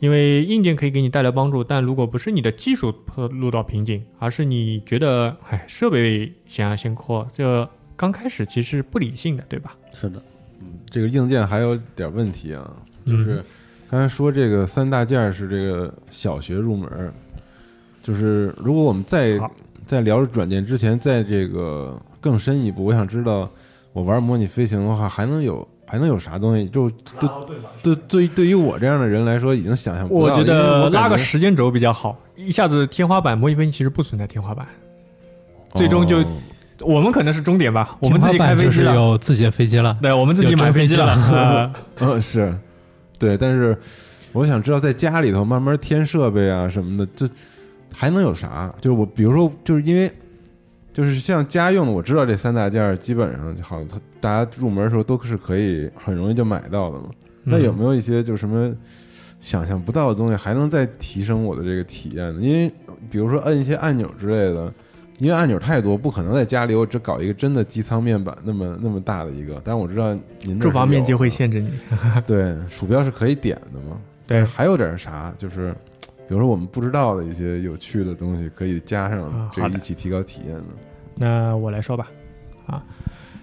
[0.00, 2.94] 因为硬件可以给你带来帮助，但如果不是你的技术
[3.32, 9.76] 落到瓶颈，而是你觉得哎设备想要先扩，这刚开始其实是不理性的，对吧？
[9.92, 10.22] 是的，
[10.90, 12.70] 这个硬件还有点问题啊，
[13.06, 13.42] 就是
[13.90, 17.12] 刚才说这个三大件是这个小学入门，
[18.02, 19.50] 就是如果我们在好
[19.86, 23.48] 在聊软件之前，在这个更深一步，我想知道
[23.92, 26.68] 我玩模拟飞行的话，还能有还能有啥东西？
[26.68, 27.28] 就对
[27.82, 30.34] 对对，对于我这样的人来说，已经想象不到。
[30.34, 34.66] 我觉得我拉个时间轴比较好，一下子天花板模拟飞行其实不存在天花板，
[35.74, 36.26] 最终就哦
[36.80, 39.96] 我们可能是终点吧，我们自己开飞机了，有自己的飞机了。
[40.00, 42.54] 对，我们自己买飞机了， 嗯， 是，
[43.18, 43.76] 对，但是
[44.32, 47.28] 我想知道，在家里头慢慢添设备啊什么的，这
[47.92, 48.72] 还能有啥？
[48.80, 50.08] 就是我，比如说，就是因为
[50.92, 57.06] 就是像家用的，我知道这三大件基本上好像它大家入门的时候都是可以很容易就买到的嘛。
[57.42, 58.72] 那有没有一些就是什么
[59.40, 62.40] 想象不到的东西，还能再提升我的这个体验呢？
[62.40, 62.72] 因为
[63.10, 64.72] 比如说按一些按钮之类的。
[65.18, 69.60] 因为按钮太多，不可能在家里我只搞一个真的机舱面板那么那么大的一个。
[69.64, 71.70] 但是我知道您这住房面积会限制你。
[72.26, 73.98] 对，鼠标是可以点的嘛？
[74.26, 75.32] 对，还有点啥？
[75.38, 75.72] 就是
[76.28, 80.64] 比如说我们不知道的一些有趣的东西，可以加上一起提高体验的。
[81.14, 82.08] 那我来说吧，
[82.66, 82.84] 啊，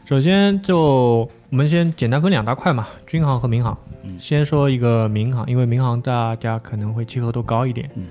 [0.05, 3.77] 首先就我们先简单分两大块嘛，军航和民航。
[4.03, 7.89] 嗯先说一个民航，因为民航大家可能会契合度高一点。
[7.95, 8.05] 嗯，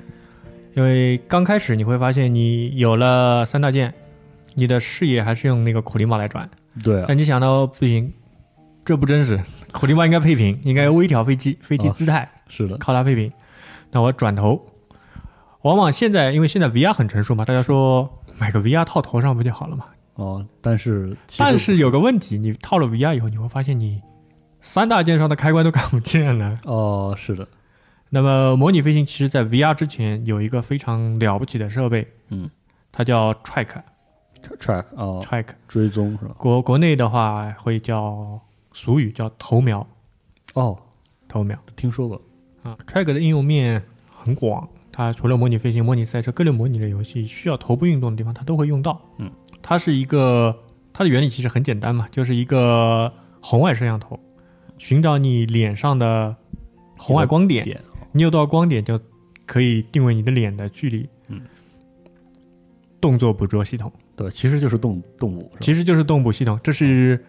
[0.74, 3.92] 因为刚开始你会发现你有了三大件，
[4.54, 6.48] 你的视野还是用那个苦力猫来转，
[6.82, 8.12] 对啊，但你想到不行，
[8.84, 9.40] 这不真实，
[9.72, 12.28] 苦力猫应该配平，应该微调飞机，飞机哦姿态。
[12.48, 13.32] 是的，靠它配平。
[13.90, 14.60] 那我转头，
[15.62, 19.86] 往往现在因为现在 VR 很成熟嘛，大家说买个 VR 套头上不就好了嘛？
[20.14, 24.00] 哦，但是但是有个问题，你套了 VR 以后，你会发现你
[24.60, 26.58] 三大件上的开关都看不见了。
[26.64, 27.46] 哦，是的，
[28.14, 32.48] 那么模拟飞行其实在 VR 之前有一个非常了不起的设备，嗯，
[32.92, 33.66] 它叫 Track
[34.60, 36.36] track 哦，Track，追踪是吧？
[36.38, 38.40] 国国内的话会叫
[38.72, 39.84] 俗语叫头瞄。
[40.52, 40.78] 哦，
[41.26, 41.58] 头瞄。
[41.74, 42.22] 听说过，
[42.62, 49.00] 啊，Track 的应用面很广，它除了模拟飞行、模拟赛车各类模拟的游戏需要头部运动的地方，它都会用到。
[49.18, 49.28] 嗯，
[49.60, 50.56] 它是一个
[50.92, 54.20] 它的原理其实很简单嘛，就是一个红外摄像头，
[54.78, 56.36] 寻找你脸上的
[56.96, 57.82] 红外光点，点
[58.14, 58.98] 你有多少光点就
[59.44, 61.06] 可以定位你的脸的距离。
[61.28, 61.42] 嗯，
[63.00, 67.22] 动作捕捉系统对，其实就是动动物，其实就是动捕系统，这是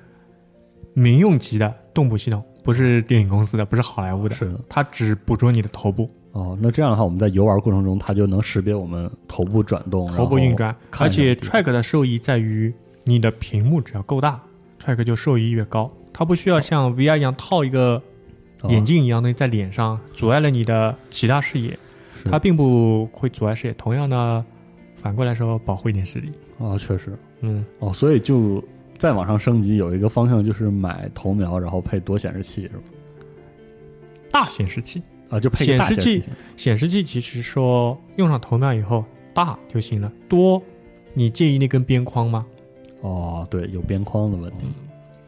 [0.93, 4.61] 民用级的动捕系统，不是电影公司的，不是好莱坞的，是的。
[4.69, 6.09] 它只捕捉你的头部。
[6.33, 14.41] 哦，那这样的话，我们在游玩过程中，它就能识别我们头部转动、头部运转，而且 Track 的受益在于你的屏幕只要够大
[14.79, 15.91] ，Track 就受益越高。
[16.13, 18.01] 它不需要像 VR 一样套一个哦
[18.63, 21.77] 眼镜一样的在脸上，阻碍了你的其他视野。
[22.27, 24.43] 它并不会阻碍视野，同样呢，
[24.99, 26.31] 反过来说保护一点视力。
[26.57, 28.63] 哦，确实嗯，哦，所以就
[28.97, 32.83] 再往上升级，有一个方向就是买头瞄，然后配多显示器，是吧？
[34.31, 36.23] 大显示器，啊，就配显示器器
[36.57, 40.59] 显示器其实说用上头瞄以后大就行了，多
[41.13, 42.43] 你介意那根边框吗？
[43.01, 44.65] 哦，对，有边框的问题。
[44.65, 44.73] 嗯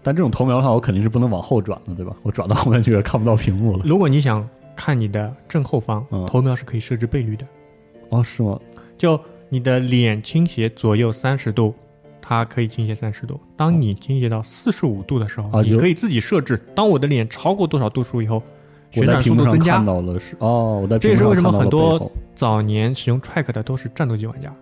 [0.08, 2.16] 但这种头瞄的话，我肯定是不能往后转的，对吧？
[2.24, 3.84] 我转到后面去也看不到屏幕了。
[3.84, 7.46] 如果你想看你的正后方，嗯头瞄是可以设置倍率的。
[8.08, 8.58] 哦，是吗？
[8.98, 11.76] 就你的脸倾斜左右三十度，
[12.22, 13.38] 它可以倾斜三十度。
[13.58, 16.58] 当你倾斜到四十五度的时候，啊就你可以自己设置。
[16.74, 18.42] 当我的脸超过多少度数以后，
[18.96, 19.86] 我旋转速度增加看。
[19.86, 24.54] 到了是哦，我在这也是为什么很多背后早年使用 track 的都是战斗机玩家，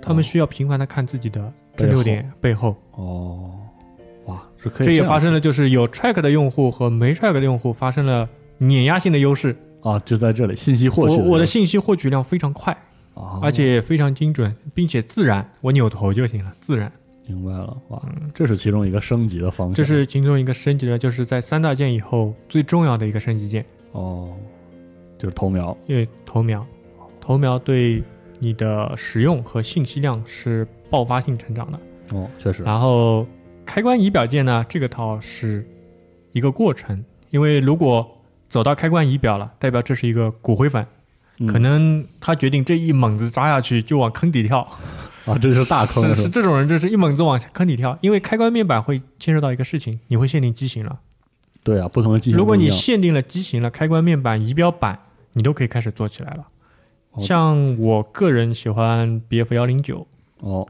[0.00, 2.76] 他们需要频繁的看自己的这六点背后。
[2.92, 3.61] 哦，哇，
[4.62, 9.56] 是可以这也发生了，就是有 track 的用户和没 track 的用户发生了碾压性的优势。
[9.82, 12.72] 啊，就在这里信息获取我我的的信息获取量非常快，
[13.14, 16.90] 啊，而且非常精准，并且自然，我扭头就行了，自然。
[17.26, 18.00] 明白了，哇，
[18.32, 24.30] 这是其中一个升级的方式，这是其中一个升级的，就是在三大件以后最重要的一个升级件，哦，
[25.18, 26.64] 就是头瞄因为头瞄，
[27.20, 28.02] 头瞄对
[28.38, 31.80] 你的使用和信息量是爆发性成长的。
[32.12, 33.26] 哦，确实然后
[33.64, 35.66] 开关仪表键呢，这个套是
[36.32, 38.16] 一个过程，因为如果
[38.48, 40.86] 走到开关仪表了，代表这是一个骨灰粉，
[41.38, 41.46] 嗯。
[41.46, 44.60] 可能他决定这一猛子扎下去就往坑底跳，
[45.24, 51.00] 啊，这是大坑是这种人，就是一猛子往坑底跳，因为开关面板会牵涉到一个事情，你会限定机型了。
[51.64, 54.98] 对啊，不同的机型如果你限定了机型了，开关面板、仪表板，
[55.34, 56.46] 你都可以开始做起来了。
[57.12, 57.22] 哦。
[57.22, 60.06] 像我个人喜欢 BF 幺零九，
[60.40, 60.68] 哦，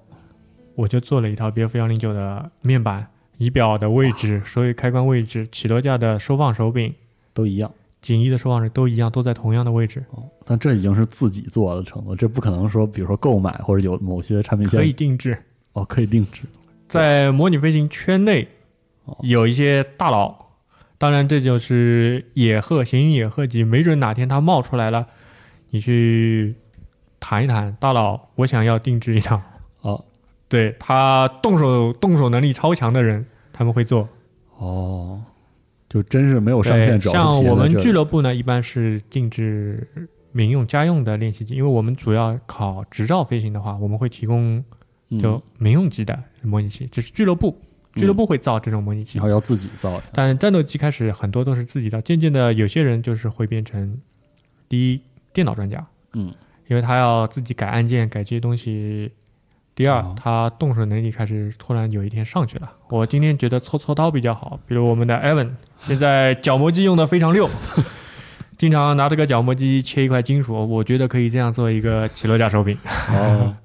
[0.74, 3.06] 我就做了一套 BF 幺零九的面板、
[3.38, 6.94] 仪表的位置、所有开关位置、起落架的收放手柄、
[7.34, 7.70] 都一样。
[8.00, 14.80] 锦衣的收放手都一样，都在同样的位置，哦，但这已经是自己做的程度，这不可能说，比如说购买或者有某些产品线。
[14.80, 15.40] 可以定制。
[15.74, 16.42] 哦，可以定制。
[16.88, 18.48] 在模拟飞行圈内
[19.04, 19.16] 哦。
[19.22, 20.34] 有一些大佬，
[20.98, 25.06] 当然这就是野鹤闲云野鹤级，没准哪天它冒出来了，
[25.70, 26.56] 你去
[27.20, 29.40] 谈一谈，大佬，我想要定制一套。
[30.52, 34.06] 哦对他动手动手能力超强的人，他们会做。
[34.58, 35.22] 哦，
[35.88, 39.88] 就真是没有上对限，像我们俱乐部呢，一般是定制
[40.30, 44.62] 民用家用的练习机，因为我们主要考执照飞行的话，我们会提供
[45.20, 47.58] 就嗯民用级的模拟器，就是俱乐部，
[47.94, 49.18] 俱乐部会造这种模拟器。
[49.18, 53.98] 然后要自己造的但战斗机开始很多都是自己造，渐渐的有些人就是会变成
[54.68, 55.00] 第一
[55.32, 56.32] 电脑专家，嗯，
[56.68, 59.10] 因为他要自己改按键、改这些东西。
[59.74, 62.68] 第二，哦他动手能力开始突然有一天上去了。
[62.88, 67.48] 我今天觉得搓搓刀比较好，比如我们的 Evan， 现在角磨机用的非常溜，
[68.58, 72.76] 经常拿这个角磨机切一块金属，我觉得可以这样做一个起落架手柄。
[73.08, 73.56] 哦，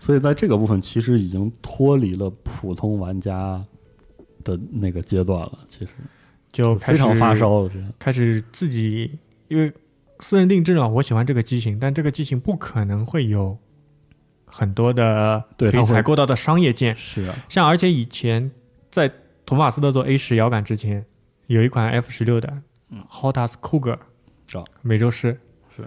[0.00, 3.64] 所以在这个部分其实已经脱离了普通玩家
[4.42, 5.92] 的那个阶段了，其实
[6.50, 7.70] 就开始非常发烧了，
[8.00, 9.72] 开始自己因为
[10.18, 13.56] 私人定制呢，我喜欢这个机型，但这个机型不可能会有
[14.52, 16.94] 很多的可以采购到的商业件。
[16.94, 18.50] 是啊，像而且以前
[18.90, 19.10] 在
[19.44, 21.04] 托马斯特做 A 十摇杆之前，
[21.46, 23.02] 有一款 F 十六的嗯。
[23.10, 23.98] Hotas Cougar，
[24.52, 25.40] 啊美洲狮。
[25.74, 25.82] 是。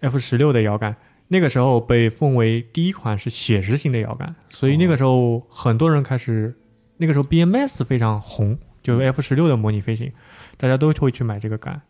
[0.00, 0.96] F 十六的摇杆。
[1.30, 6.56] 那个时候被奉为第一款是写实型的摇杆，所以那个时候很多人开始，
[6.96, 10.10] 那个时候 BMS 非常红，就 F 十六的模拟飞行，
[10.56, 11.82] 大家都会去买这个杆，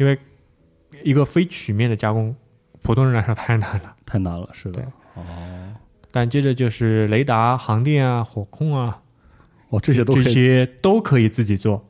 [0.00, 0.18] 因为
[1.04, 2.34] 一个非曲面的加工，
[2.82, 3.94] 普通人来说太难了。
[4.04, 4.82] 太难了，是的。
[4.82, 5.22] 对，哦，
[6.10, 9.02] 但接着就是雷达、航电啊、火控啊，
[9.68, 10.24] 哦，这些都可以。
[10.24, 11.84] 这些都可以自己做，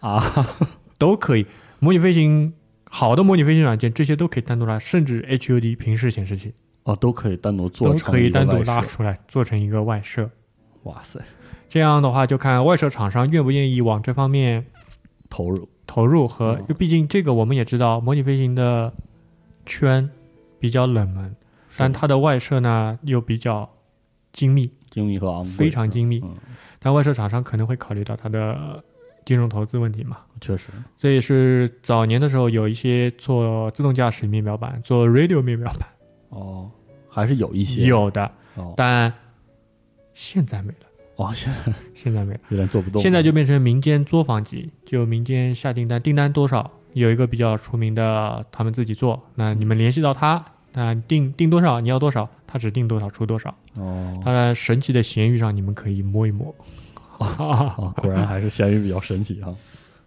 [0.00, 0.46] 啊，
[0.98, 1.46] 都可以。
[1.80, 2.52] 模拟飞行
[2.90, 6.54] 好的模拟飞行软件，这些都可以单独拉，甚至 HUD 平视显示器。
[6.84, 10.30] 哦，都可以单独做都成可以单独拉出来，做成一个外设。
[10.84, 11.20] 哇塞，
[11.68, 14.64] 这样的话，就看外设厂商愿不愿意往这方面
[15.28, 15.68] 投入。
[15.86, 16.26] 投入。
[16.26, 18.92] 和，哦因为毕竟这个我们也知道，模拟飞行的
[19.66, 20.08] 圈
[20.58, 21.36] 比较冷门，
[21.78, 23.70] 但它的外设呢又比较
[24.32, 26.20] 精密，精密和昂贵，非常精密。
[26.24, 26.34] 嗯，
[26.80, 28.82] 但外设厂商可能会考虑到它的
[29.24, 30.18] 金融投资问题嘛。
[30.40, 35.88] 确实，这也是早年的时候有一些做自动驾驶面表板、做 radio 面表板。
[36.30, 36.70] 哦，
[37.08, 37.86] 还是有一些。
[37.86, 38.74] 有的，哦。
[38.76, 39.12] 但
[40.14, 40.86] 现在没了，
[41.16, 41.72] 哦，现在。
[41.94, 42.40] 现在没了。
[42.48, 50.44] 有点做不动，现在就变成民间作坊级，就民间下订单，订单多少有一个比较出名的，他们自己做，那你们联系到他，
[50.78, 53.52] 那定定多少，你要多少，他只定多少出多少。
[53.80, 56.54] 哦当然，神奇的咸鱼上你们可以摸一摸。
[57.18, 59.52] 啊，果然还是咸鱼比较神奇哈。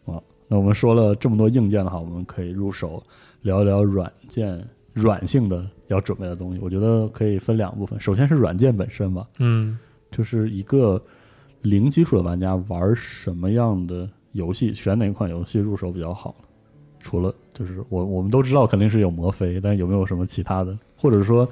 [0.05, 0.15] 啊，
[0.47, 3.03] 那我们说了这么多硬件的话，我们可以入手
[3.41, 6.59] 聊一聊软件软性的要准备的东西。
[6.61, 9.77] 我觉得可以分两部分，首先是软件本身吧，嗯，
[10.09, 11.03] 就是一个
[11.63, 16.47] 零基础的玩家玩什么样的游戏，选哪款游戏入手比较好呢？
[17.01, 21.47] 除了就是我我们都知道肯定是有魔飞，但有没有什么其他的，或者说，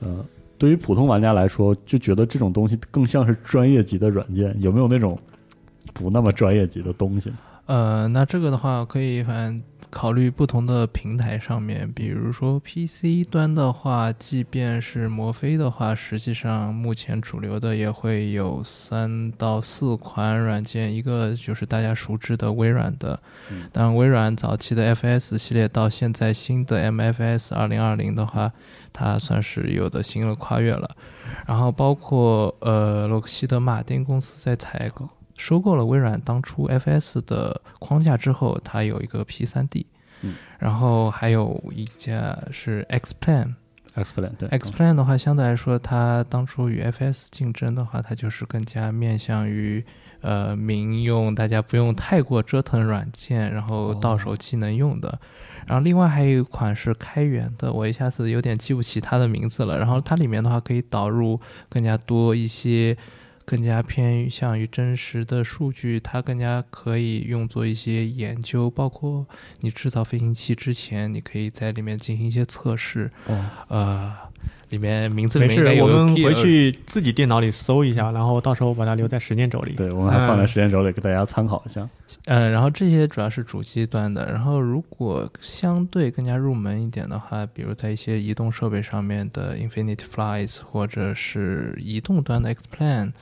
[0.00, 0.24] 呃，
[0.58, 5.18] 对于普通玩家来说，就觉得这种东西更像是专业级的软件，有没有那种
[5.92, 7.36] 不那么专业级的东西呢？
[7.66, 23.18] 呃，那这个的话可以反正考虑不同的平台上面，比如说 PC 端的话，即便是摩飞的话，实际上目前主流的也会有三到四款软件，一个就是大家熟知的微软的，
[23.72, 28.52] 当然微软早期的 FS 系列到现在新的 MFS 二零二零的话，
[28.92, 30.88] 它算是有的新的跨越了。
[31.46, 39.86] 然后包括呃洛克希德马丁公司在采购收购了微软当初 FS 的框架之后，它有一个 P3D，
[40.22, 43.54] 嗯然后还有一家是 Xplan。
[43.94, 49.82] Xplan 对 Xplan 的话，相对来说，它当初与 FS 竞争的话，它就是更加面向于
[50.20, 55.18] 呃民用，大家不用太过折腾软件，然后到手即能用的。
[55.66, 59.78] 然后另外还有一款是开源的，我一下子有点记不起它的名字了。
[59.78, 62.96] 然后它里面的话可以导入更加多一些。
[63.46, 69.24] 更加偏向于真实的数据，它更加可以用作一些研究，包括
[69.60, 73.08] 你制造飞行器之前，你可以在里面进行一些测试。
[73.26, 74.12] 哦，呃，
[74.70, 79.74] 里面名字里没事我们回去自己电脑里搜一下，然后到时候把它留在时间轴里。
[79.74, 81.88] 对，我们还放在嗯时间轴里给大家参考一下。
[82.24, 93.12] 呃，然后这些主要是主机端的，然后如果相对更加入门一点的话，比如在一些移动设备上面的 Infinity Flies 或者是移动端的 Xplan，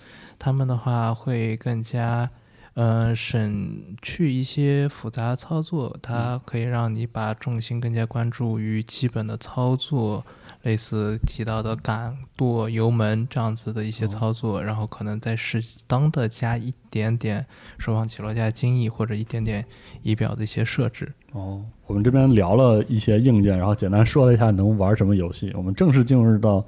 [0.45, 2.29] 他们的话会更加
[2.75, 10.23] 呃省去一些复杂的操作，它可以让你把重心更加关注于基本的操作。
[10.65, 17.45] 类似提到的杆、舵、油门这样子的一些操作，然后可能再适当的加一点点
[17.79, 19.65] 手放起落架精益或者一点点
[20.03, 21.11] 仪表的一些设置。
[21.33, 25.51] 哦，我们这边聊了一些硬件，然后简单说了一下能玩什么游戏。
[25.55, 26.67] 我们正式进入到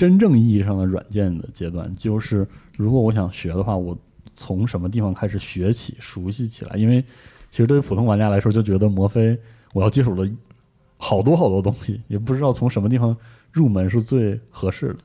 [0.00, 2.48] 真正意义上的软件的阶段，就是
[2.78, 3.94] 如果我想学的话，我
[4.34, 6.74] 从什么地方开始学起、熟悉起来？
[6.74, 7.04] 因为
[7.50, 9.38] 其实对于普通玩家来说，就觉得摩飞
[9.74, 10.26] 我要接触的
[10.96, 13.14] 好多好多东西，也不知道从什么地方
[13.52, 14.96] 入门是最合适的。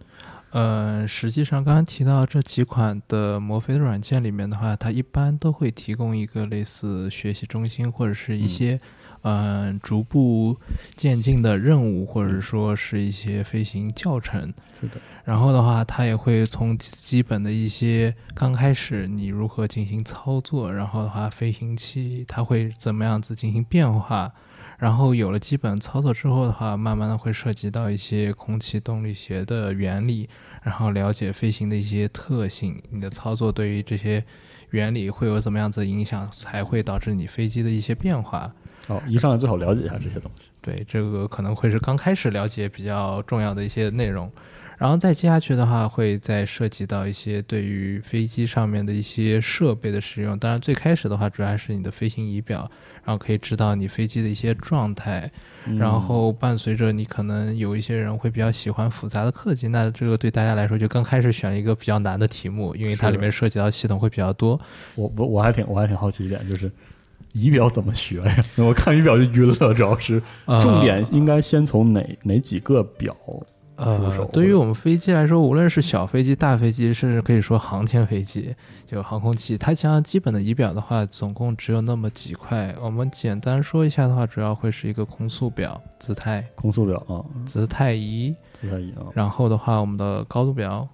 [0.52, 8.80] 呃，实际上刚刚提到这几款的摩飞的软件里面的话，它一般都会提供一个类似学习中心或者是一些、
[9.26, 10.56] 呃逐步
[10.96, 14.54] 渐进的任务，或者说是一些飞行教程。
[14.80, 24.32] 是的，然后的话，它也会从基基本的一些刚开始你如何进行操作，然后的话，飞行器它会怎么样子进行变化。
[24.78, 30.30] 然后有了基本操作之后的话，慢慢的会涉及到一些空气动力学的原理，
[30.62, 34.24] 然后了解飞行的一些特性，你的操作对于这些
[34.70, 38.54] 原理会有怎么样子的影响，才会导致你飞机的一些变化。
[38.88, 40.50] 哦，一上来最好了解一下这些东西。
[40.62, 44.32] 对，这个可能会是刚开始了解比较重要的一些内容，
[44.78, 50.38] 然后再接下去的话，会再涉及到一些对于飞机上面的一些设备的使用。
[50.38, 52.70] 当然，最开始的话，主要还是你的飞行仪表，
[53.04, 55.32] 然后可以知道你飞机的一些状态，
[55.66, 64.60] 嗯然后伴随着你可能有一些人会比较喜欢复杂的科技，那这个对大家来说就刚开始选了一个比较难的题目，因为它里面涉及到系统会比较多。
[64.96, 66.72] 我我我还挺我还挺好奇一点，就是
[67.36, 68.46] 仪表怎么学呀？
[68.56, 73.14] 我看仪表就晕了，主要是呃重点应该先从哪哪几个表？
[73.78, 78.56] 入手呃，对于我们飞机来说，无论是小飞机、大飞机，甚至可以说航天飞机，
[78.88, 82.74] 就航空器，它像基本的仪表的话，总共只有那么几块。
[82.82, 90.88] 我们简单说一下的话，主要会是一个空速表、姿态、空速表啊，姿态仪，姿态仪啊，然后的话，我们的高度表，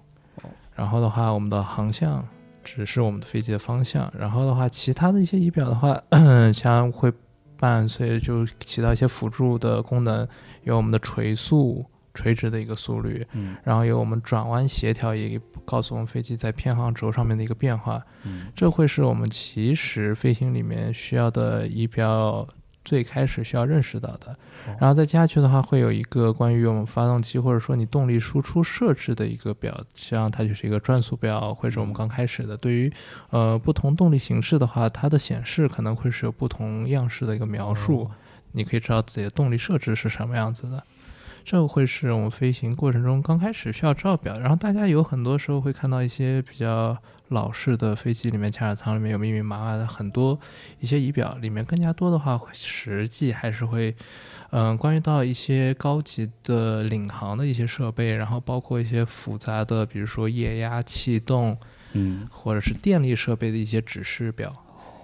[0.74, 2.26] 然后的话，我们的航向
[2.62, 6.00] 指示我们的飞机的方向，然后的话，其他的一些仪表的话，
[6.54, 7.12] 像会
[7.58, 10.26] 伴随就起到一些辅助的功能，
[10.64, 11.84] 有我们的垂速。
[12.14, 18.02] 垂直的一个速率，嗯然后有我们转弯协调，也告诉我们飞机在偏航轴上面的一个变化。
[18.24, 22.46] 嗯这会是我们其实飞行里面需要的仪表
[22.84, 24.36] 最开始需要认识到的。
[24.80, 32.56] 然后再接下去的话，会有一个关于我们发动机或者说你动力输出设置的一个表，实际上它就是一个转速表，会是我们刚开始的。
[32.56, 32.92] 对于
[33.30, 38.10] 呃不同动力形式的话，它的显示可能会是有不同样式的一个描述，
[38.52, 40.82] 你可以知道自己的动力设置是什么样子的。
[41.44, 46.96] 这会是我们飞行过程中刚开始需要照表，然后大家有很多时候会看到一些比较
[47.28, 50.38] 老式的飞机里面驾驶舱里面有密密麻麻的很多
[50.80, 53.94] 一些仪表，里面更加多的话，实际还是会，
[54.50, 61.56] 嗯、关于到一些高级的领航的一些设备，然后包括一些复杂的，比如说液压、气动
[61.94, 64.54] 嗯或者是电力设备的一些指示表。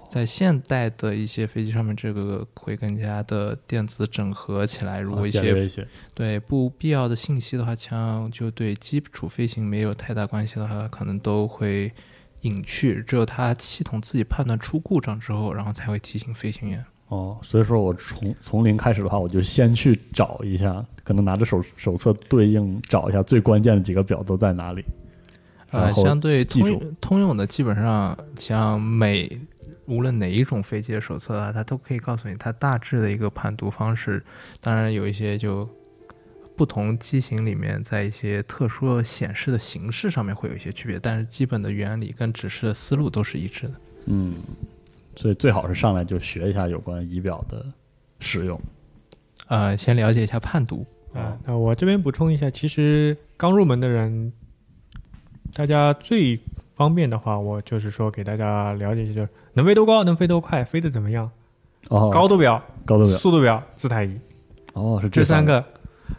[0.09, 5.01] 在现代的一些飞机上面，这个会更加的电子整合起来。
[5.01, 11.93] 如果一些对不必要的信息的话，像就对基础飞行没有太大关系的话，可能都会
[12.41, 16.85] 隐去，只有它系统自己判断出故障之后，然后才会提醒飞行员。
[17.09, 24.85] 哦，所以说我从从零开始的话，我就先去找一下，可能拿着手手册对应找一下最关键的几个表都在哪里。
[25.71, 29.39] 呃，相对通用通用的，基本上像每
[29.89, 34.22] 无论哪一种飞机的手册啊，它都可以告诉你它大致的一个判读方式。
[34.61, 35.68] 当然有一些就
[36.57, 43.74] 不同机型里面，在一些特殊显示的形式上面会有一些区别，但是基本的原理跟指示的思路都是一致的。
[44.07, 44.34] 嗯，
[45.16, 47.64] 所以最好是上来就学一下有关仪表的
[48.20, 48.61] 使用。
[49.47, 50.86] 呃，先了解一下判读。
[51.14, 54.30] 啊，那我这边补充一下，其实刚入门的人，
[55.55, 56.39] 大家最
[56.76, 59.28] 方便的话，我就是说给大家了解一下，就是
[59.59, 61.29] 能飞多高，能飞多快，飞得怎么样，
[61.89, 64.17] 哦，高度表、高度表，速度表、姿态仪
[64.75, 65.65] 哦，是这三三个。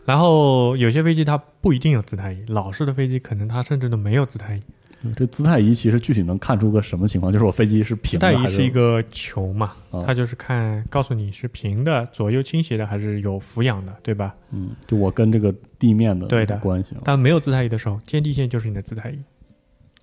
[0.03, 4.59] 然后有些飞机它不一定有姿态仪，老式的飞机可能它甚至都没有姿态仪。
[5.01, 7.31] 嗯这姿态仪其实具体能看出个什么情况？
[7.31, 14.35] 就是我飞机是平的姿态仪是一个球嘛，哦它就是看告诉你是平的、左右倾斜的还是有俯仰的，对吧？
[14.51, 16.97] 嗯，就我跟这个地面的对的关系。
[17.05, 19.17] 但没有姿态仪的时候，天地线就是你的姿态仪。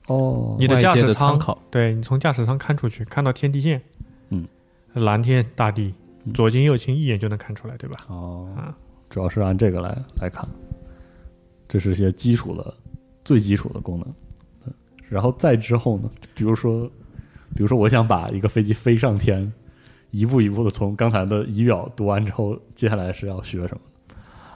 [0.06, 3.80] 哦，你的驾驶舱考，对你从驾驶舱看出去，看到天地线，
[4.30, 4.46] 嗯，
[4.94, 5.92] 蓝天大地
[6.24, 7.96] 嗯，左近右近一眼就能看出来，对吧？
[8.08, 8.76] 哦啊，
[9.10, 10.48] 主要是按这个来来看，
[11.68, 12.74] 这是一些基础的、
[13.24, 14.08] 最基础的功能。
[14.66, 14.72] 嗯
[15.08, 16.84] 然后再之后呢，比如说，
[17.54, 19.52] 比如说我想把一个飞机飞上天，
[20.10, 23.80] 一步一步的从刚才的仪表读完之后，接下来是要学什么？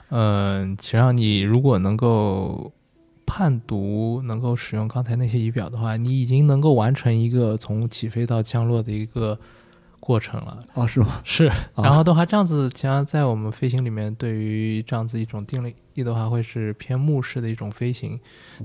[0.09, 2.69] 嗯，其实上你如果能够
[3.33, 9.39] 判读，能够使用刚才那些仪表的话，你已经能够完成一个从起飞到降落的一个
[10.01, 10.61] 过程了。
[10.73, 11.21] 啊，是吗？
[11.23, 18.19] 是，啊然后的话，这样子，其实在我们飞行里面，对于这样子一种定义的话，会是偏目视的一种飞行。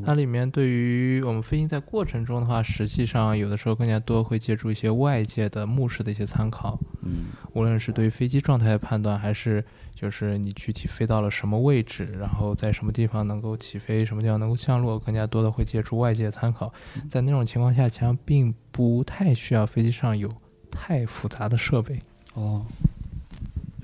[0.05, 6.79] 它里面对于我们飞行在过程中的话，实际上有的时候更加多会借助一些外界的目视的一些参考。
[7.03, 9.65] 嗯，无论是对于飞机状态的判断，还是
[9.95, 16.73] 就是你具体飞到了什么位置，然后在什么地方能够起飞，什么地方能够降落，更加多的会借助外界参考。
[17.11, 20.33] 在那种情况下，其实并不太需要飞机上有
[20.77, 22.01] 太复杂的设备。
[22.35, 22.65] 哦，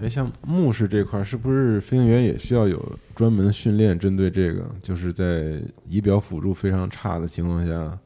[0.01, 3.99] 哎，像目视这块儿，是不是飞行员也需要有专门的训练？
[3.99, 7.99] 针对这个，就是在仪表辅助非常差的情况下，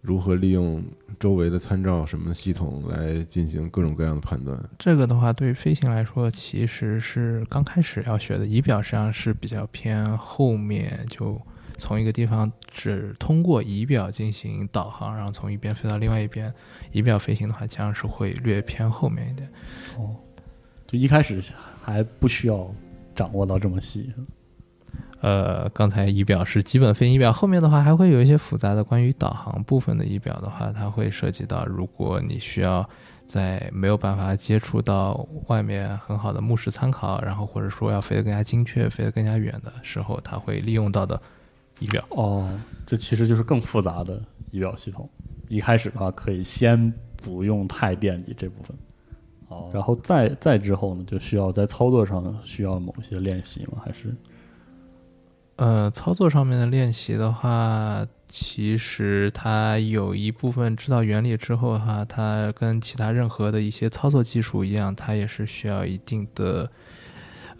[0.00, 0.82] 如何利用
[1.18, 4.58] 周围的参照什么系统来进行各种各样的判断？
[4.78, 8.46] 这个的话，对于飞行来说，其实是刚开始要学的。
[8.46, 11.40] 仪表实际上是比较偏后面，就
[11.80, 16.52] 从一个地方只通过仪表进行导航，然后从一边飞到另外一边。
[16.92, 19.48] 仪表飞行的话，这样是会略偏后面一点。
[19.98, 20.14] 哦，
[20.86, 21.42] 就一开始
[21.82, 22.70] 还不需要
[23.14, 24.12] 掌握到这么细，
[25.20, 32.88] 呃，刚才仪表是基本飞行仪表，后面的话还会有一些复杂的关于导航部分的仪表的话，它会涉及到，如果你需要
[33.26, 41.20] 在没有办法接触到外面很好的目视参考，然后或者说要飞得更加精确、飞得更加远的时候，它会利用到的
[41.80, 42.06] 仪表。
[42.10, 42.48] 哦，
[42.86, 44.22] 这其实就是更复杂的
[44.52, 45.10] 仪表系统。
[45.48, 48.76] 一开始的话，可以先不用太惦记这部分，
[49.48, 53.82] 哦然后再再之后呢，就需要在操作上需要某些练习吗？
[53.84, 54.14] 还是
[55.56, 66.70] 呃，操作上面的练习的话，其实它有一部分知道原理之后的话，它跟其他任何的一些操作技术一样，它也是需要一定的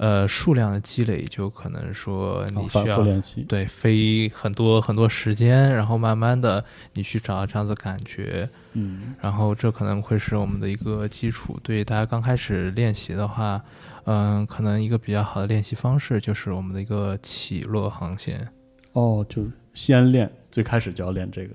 [0.01, 3.43] 呃数量的积累，就可能说你需要、复练习？
[3.43, 11.61] 对飞很多很多时间，然后慢慢的你去找到这样子感觉，嗯，然后这可能会是我们的一个基础。
[11.63, 13.63] 对大家刚开始练习的话，
[14.05, 18.49] 嗯，可能一个比较好的练习方式就是我们的一个起落航线。
[18.95, 21.55] 哦，就是先练，最开始就要练这个。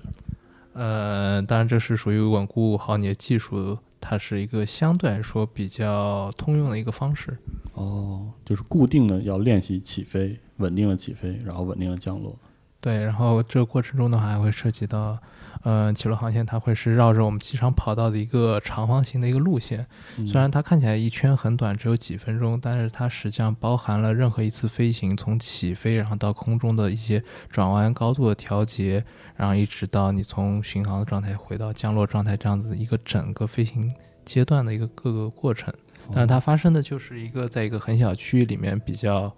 [0.74, 3.76] 呃，当然这是属于稳固好你的技术，
[4.08, 7.36] 它是一个相对来说比较通用的一个方式。
[7.74, 12.38] 哦，就是固定的要练习起飞，稳定的起飞，然后稳定的降落。
[12.80, 15.18] 对，然后这个过程中的话，还会涉及到，
[15.64, 19.84] 呃，起落航线它会是绕着我们机场跑道的一个长方形的一个路线。
[20.18, 29.04] 嗯虽然它看起来一圈很短，只有几分钟，但是它实际上包含了任何一次飞行从起飞然后到空中的一些转弯高度的调节，
[29.36, 35.72] 然后一直到你从巡航的状态回到降落状态这样子一个整个飞行阶段的一个各个过程。
[36.12, 39.32] 但是它发生的就是一个在一个很小区域里面比较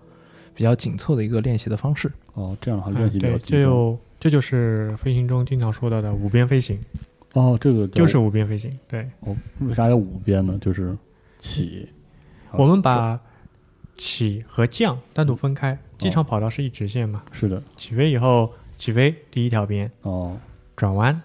[0.55, 2.13] 比较紧凑的一个练习的方式。
[2.35, 3.61] 哦，这样的话嗯练习比较对，集中。
[3.61, 6.79] 这就这就是飞行中经常说到的五边飞行，
[7.33, 8.71] 哦，这个就是五边飞行。
[8.87, 10.59] 对，哦，为啥要五边呢？
[10.61, 10.97] 就是
[11.39, 11.89] 起，
[12.53, 13.19] 我们把
[13.97, 20.37] 起和降单独分开，机场跑道是一直线嘛，是的，起飞以后起飞第一条边，哦，
[20.76, 21.20] 转弯。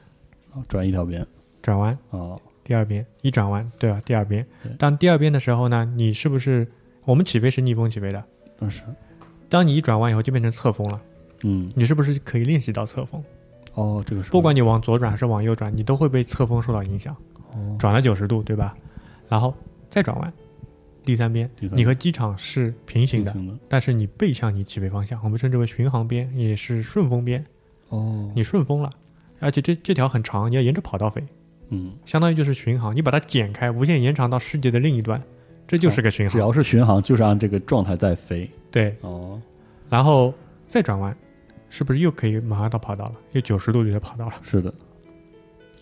[0.53, 1.25] 哦转一条边。
[1.61, 4.01] 转弯，哦，第二边一转弯，对吧？
[4.03, 4.45] 第二边，
[4.77, 6.67] 当第二边的时候呢，你是不是
[7.05, 8.21] 我们起飞是逆风起飞的？
[8.59, 8.81] 那是。
[9.47, 11.01] 当你一转弯以后就变成侧风了，
[11.43, 11.71] 嗯。
[11.75, 13.23] 你是不是可以练习到侧风？
[13.75, 17.15] 哦，这个是不管你往左转还是往右转，你都会被侧风受到影响，
[17.53, 17.77] 哦。
[17.79, 18.75] 转了九十度，对吧？
[19.29, 19.53] 然后
[19.89, 20.33] 再转弯，
[21.03, 23.59] 第三边第三你和机场是平行的，平行的。
[23.67, 27.45] 但是你背向你起飞方向，我们称之为巡航边，也是顺风边，
[27.89, 28.89] 哦，你顺风了，
[29.39, 31.23] 而且这这条很长，你要沿着跑道飞，
[31.69, 35.21] 嗯，相当于就是巡航，你把它剪开，无限延长到世界的另一端，
[35.67, 36.31] 这就是个巡航。
[36.31, 38.49] 只要是巡航，就是按这个状态在飞。
[38.71, 39.41] 对，哦，
[39.89, 40.33] 然后
[40.67, 41.15] 再转弯，
[41.69, 43.15] 是不是又可以马上到跑道了？
[43.33, 44.33] 又九十度就在跑道了。
[44.41, 44.73] 是的，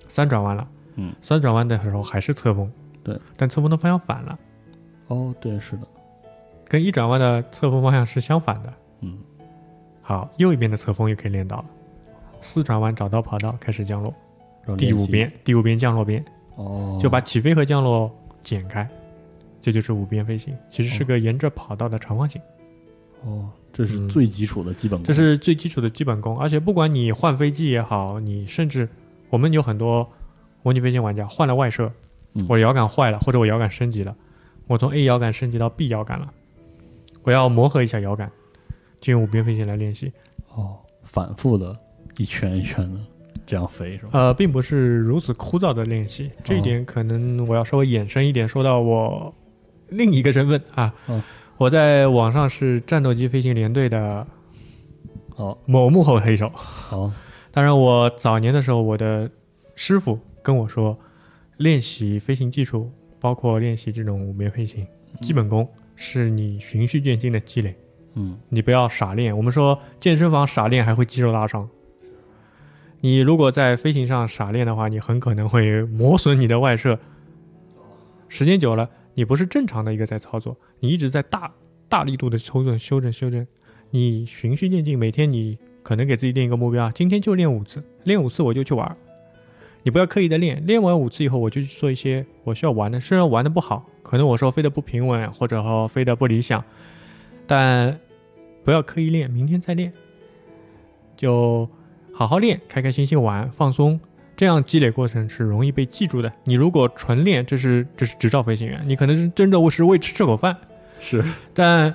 [0.07, 2.71] 三转弯了，嗯，三转弯的时候还是侧风，
[3.03, 4.37] 对，但侧风的方向反了，
[5.11, 5.85] 哦，对，是的，
[6.69, 8.73] 跟一转弯的侧风方向是相反的。
[9.01, 9.17] 嗯，
[10.01, 11.65] 好，右一边的侧风又可以练到了。
[12.39, 14.13] 四转弯找到跑道，开始降落。
[14.77, 16.23] 第五边，第五边降落边，
[16.55, 18.09] 哦，就把起飞和降落
[18.41, 18.87] 剪开，
[19.61, 20.55] 这就是五边飞行。
[20.69, 22.41] 其实是个沿着跑道的长方形，
[23.25, 26.39] 哦，这是嗯最基础的基本功，这是最基础的基本功。
[26.39, 28.87] 而且不管你换飞机也好，你甚至
[29.29, 30.07] 我们有很多
[30.63, 31.91] 模拟飞行玩家换了外设，
[32.35, 34.15] 嗯我摇杆坏了，或者我摇杆升级了，
[34.71, 36.33] 我从 A 摇杆升级到 B 摇杆了，
[37.23, 38.31] 我要磨合一下摇杆，
[39.01, 40.13] 就用五边飞行来练习。
[40.55, 41.77] 哦，反复的
[42.15, 42.97] 一圈一圈的
[43.45, 44.11] 这样飞是吧？
[44.13, 49.35] 呃，并不是如此枯燥的练习，这一哦点可能我要稍微衍生一点，说到我
[49.89, 51.21] 另一个身份啊，嗯
[51.57, 54.25] 我在网上是战斗机飞行联队的
[55.35, 56.49] 哦某幕后黑手。
[56.53, 57.11] 好，
[57.51, 59.29] 当然，我早年的时候，我的
[59.75, 60.97] 师傅跟我说，
[61.57, 62.89] 练习飞行技术，
[63.21, 64.85] 包括练习这种五边飞行
[65.21, 65.65] 基本功，
[65.95, 67.73] 是你循序渐进的积累。
[68.15, 69.35] 嗯你不要傻练。
[69.37, 71.69] 我们说健身房傻练还会肌肉拉伤。
[72.99, 76.99] 你如果在飞行上傻练的话，你很可能会磨损你的外设。
[78.27, 81.53] 时间久了，你不是正常的一个在操作，你一直在大
[81.87, 83.45] 大力度的修正、修正、修正。
[83.91, 88.95] 你循序渐进，每天你可能给自己定一个目标，今天就练五次，练五次我就去玩儿。
[89.83, 92.99] 你不要刻意的练，练完五次以后，我就去做一些我需要玩的。
[92.99, 96.63] 虽然玩的不好，可能我说飞得不平稳，或者说飞得不理想，
[97.47, 97.99] 但
[98.63, 99.91] 不要刻意练，明天再练，
[101.17, 101.67] 就
[102.13, 103.99] 好好练，开开心心玩，放松，
[104.37, 106.31] 这样积累过程是容易被记住的。
[106.43, 110.55] 你如果纯练，这是这是执照飞行员，你可能是真的是为吃这口饭，
[110.99, 111.23] 是
[111.55, 111.91] 但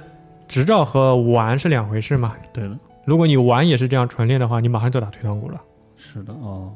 [0.48, 2.34] 执照和玩是两回事嘛。
[2.52, 5.60] 对的，如果你玩也是这样纯练的话，你马上就打退堂鼓了。
[5.96, 6.74] 是的哦。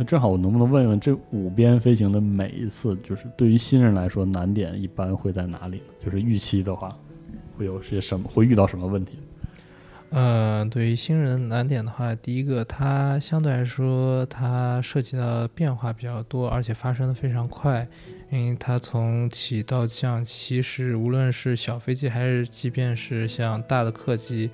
[0.00, 5.82] 那正好，我能不能问问这五边飞行的每一次，就是对于新人来说，难点一般会在哪里？
[6.02, 6.96] 就是预期的话，
[7.54, 9.18] 会有些什么，会遇到什么问题？
[10.08, 17.86] 呃，对于新人难点的话，第一个，它相对来说它涉及到变化比较多，而且发生的非常快，
[18.30, 24.48] 因为它从起到降，其实无论是小飞机还是即便是像大的客机，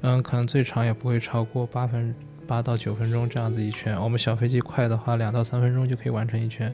[0.00, 2.14] 嗯，可能最长也不会超过八分
[2.46, 4.00] 八到九分钟这样子一圈。
[4.02, 6.72] 我们小飞机快的话，两到三分钟就可以完成一圈，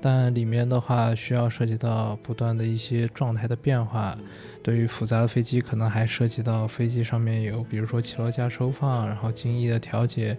[0.00, 4.16] 但里面的话需要涉及到不断的一些状态的变化。
[4.62, 10.36] 对于复杂的飞机，可能还涉及到飞机上面有，比如说起落架收放，然后襟翼的调节。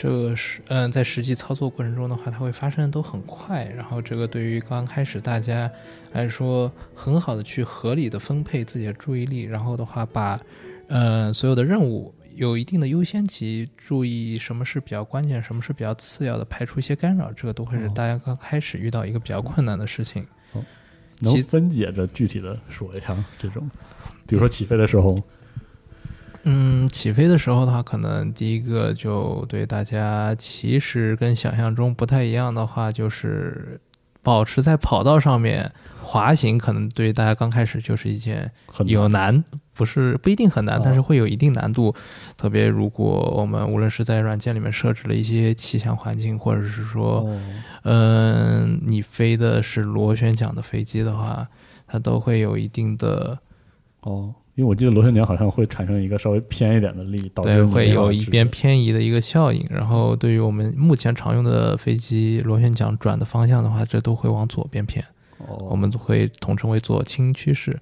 [0.00, 3.64] 这个是，嗯，在实际操作过程中的话，它会发生的都很快。
[3.76, 5.68] 然后这个对于刚开始大家
[6.12, 10.38] 来说，很好的去合理的分配自己的注意力，然后的话把，
[10.86, 20.24] 呃，所有的任务有一定的优先级，注意什么是比较关键，什么是比较次要的，排除一些干扰，这个都会是哦大家刚开始遇到一个比较困难的事情。
[21.20, 23.68] 能分解着具体的说一下这种，
[24.24, 25.20] 比如说起飞的时候，
[26.44, 33.80] 嗯，起飞的时候的话，可能第一个就对大家其实跟想象中不太一样的话，就是
[34.28, 35.72] 保持在跑道上面
[36.02, 38.52] 滑行，可能对大家刚开始就是一件
[38.84, 41.94] 有难，不是不一定很难，哦但是会有一定难度。
[42.36, 47.40] 特别如果我们无论是在软件里面设置了一些气象环境，或者是说，哦，
[47.84, 51.48] 嗯，你飞的是螺旋桨的飞机的话，
[51.86, 53.38] 它都会有一定的
[54.02, 59.64] 哦，因为我记得螺旋桨好像会产生一个稍微偏一点的力，导致对，会有一边偏移的一个效应。
[59.70, 65.04] 然后对于我们目前常用的飞机螺旋桨转的方向的话，这都会往左边偏，
[65.46, 67.78] 哦，我们会统称为左倾趋势。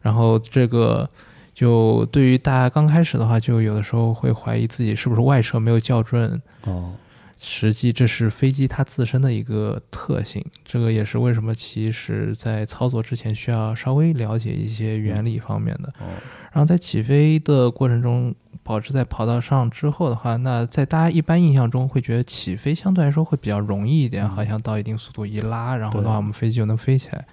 [0.00, 1.10] 然后这个
[1.52, 6.40] 就对于大家刚开始的话，就有的时候会怀疑自己是不是外设没有校准。
[6.66, 6.92] 哦，
[7.38, 15.88] 实际这是飞机它自身的一个特性，这个也是为什么其实在操作之前需要稍微了解一些原理方面的。
[16.00, 16.08] 哦，
[16.52, 27.26] 然后在起飞的过程中，保持在跑道上之后的话，那在大家一般印象中会觉得起飞相对来说会比较容易一点，好像到一定速度一拉，然后的话我们飞机就能飞起来。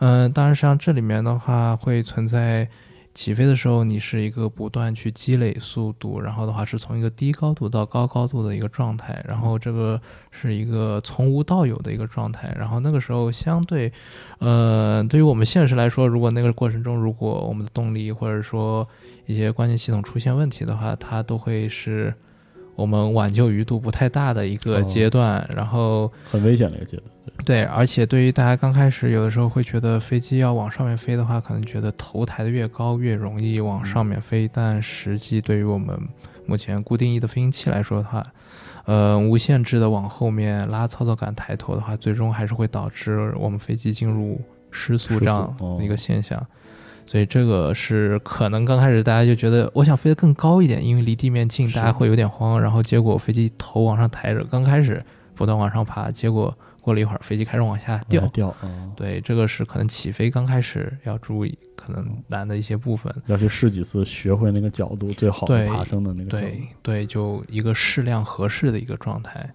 [0.00, 2.68] 嗯，当然实际上这里面的话会存在。
[3.18, 10.00] 起飞的时候，你是一个不断去积累速度，然后的话是从一个低高度到高高度的一个状态，然后这个
[10.30, 12.48] 是一个从无到有的一个状态。
[12.56, 13.92] 然后那个时候相对，
[14.38, 18.86] 呃，对于我们现实来说，如果那个过程中如果我们的动力或者说
[19.26, 22.14] 一些关键系统出现问题的话，它都会是
[22.76, 27.10] 我们挽救余度不太大的一个阶段，然后很危险的一个阶段。
[27.48, 35.98] 对，而且对于大家刚开始有的时候会觉得飞机要往上面飞的话，可能觉得头抬得越高越容易往上面飞，但实际对于我们
[36.44, 38.22] 目前固定翼的飞行器来说的话，
[38.84, 44.38] 呃，无限制的往后面拉操作杆抬头的话，最终还是会导致我们飞机进入
[44.70, 46.38] 失速这样的一个现象。
[47.06, 55.02] 所以这个是可能刚开始大家就觉得我想飞得更高一点，因为离地面近，大家会有点慌，然后结果飞机头往上抬着，刚开始
[55.34, 56.54] 不断往上爬，结果。
[56.88, 58.56] 过了一会儿，飞机开始往下掉掉。
[58.96, 63.14] 对，这个是可能起飞刚开始要注意，可能难的一些部分。
[63.26, 66.44] 要去试几次，学会那个角度最好的爬升的那个角度。
[66.46, 69.46] 对对，就一个适量合适的一个状态。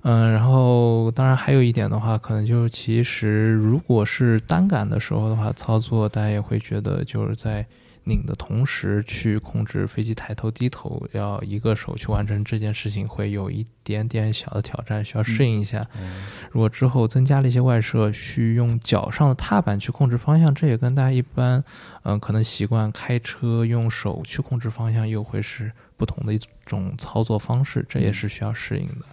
[0.00, 7.66] 嗯，然后当然还有一点的话，可能就是其实如果是单杆的时候的话，操作大家也会觉得就是在。
[8.04, 15.86] 拧的同时去控制飞机抬头低头，要一个手去完成这件事情，会有一点点小的挑战，需要适应一下。
[16.50, 21.62] 如果之后增加了一些外设，去用脚上的踏板去控制方向，这也跟大家一般，
[22.02, 29.06] 嗯，可能习惯开车用手去控制方向，又会是不同的一种操作方式，这也是需要适应的。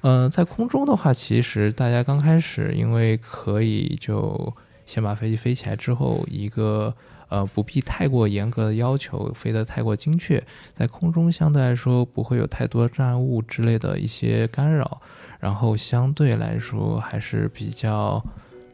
[0.00, 4.52] 嗯，在空中的话，其实大家刚开始因为可以就
[4.84, 6.92] 先把飞机飞起来之后，一个。
[7.32, 10.42] 呃，不必太过严格的要求，飞得太过精确，
[10.74, 15.00] 在空中相对来说不会有太多障碍物之类的一些干扰，
[15.40, 18.22] 然后相对来说还是比较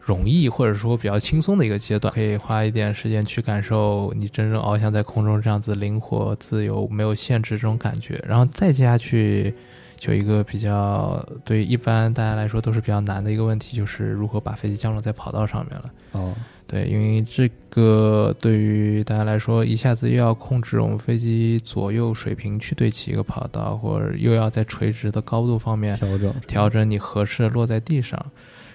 [0.00, 9.54] 容易或者说比较轻松的一个阶段，可以花一点时间去感受你真正翱翔在空中这样子灵活、自由、没有限制这种感觉，然后再接下去
[9.96, 15.90] 就一个比较对一般大家来说都是比较难的一个问题，就是如何把飞机降落在跑道上面了。
[16.10, 16.34] 哦。
[16.70, 28.22] 对，因为这个对于大家来说，一下子又要控制我们飞机左右水平去对齐一个跑道，或者又要在垂直的高度方面调整调整你合适的落在地上，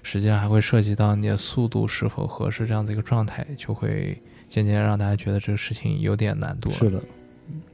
[0.01, 4.17] 实际上还会涉及到你的速度是否合适这样的一个状态，就会
[4.49, 6.71] 渐渐让大家觉得这个事情有点难度。
[6.71, 6.99] 是的，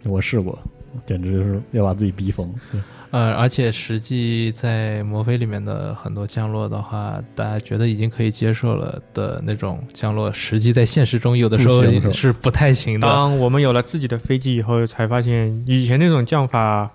[0.04, 0.60] 我试过，
[1.06, 2.54] 简直就是要把自己逼疯。
[2.74, 2.82] 对。
[3.12, 13.08] 呃，而且实际在魔飞里面的很多降落的话，大家觉得已经可以接受了的那种降落，实际在现实中有的时候是不太行的。
[13.08, 16.92] 当我们有了自己的飞机以后，才发现以前那种降法，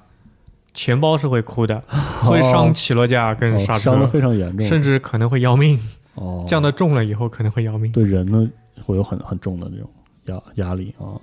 [0.72, 1.82] 钱包是会哭的，
[2.22, 5.78] 会伤起落架跟刹车，伤的非常严重，甚至可能会要命。
[6.14, 8.48] 哦，降的重了以后可能会要命，对人呢
[8.86, 9.90] 会有很很重的这种
[10.26, 11.18] 压压力啊。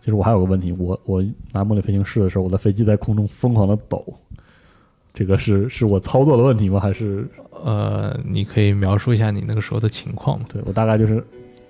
[0.00, 4.02] 其实我还有个问题，我我拿模拟飞行试的时候，我的飞机在空中疯狂的抖，
[5.12, 6.78] 这个是是我操作的问题吗？
[6.80, 7.28] 还是
[7.64, 10.46] 呃，你可以描述一下你那个时候的情况吗？
[10.48, 11.22] 对我大概就是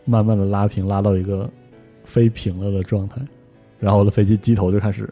[0.04, 1.50] 慢慢的拉平，拉到一个
[2.04, 3.20] 飞平了的状态，
[3.80, 5.08] 然后我的飞机机头就开始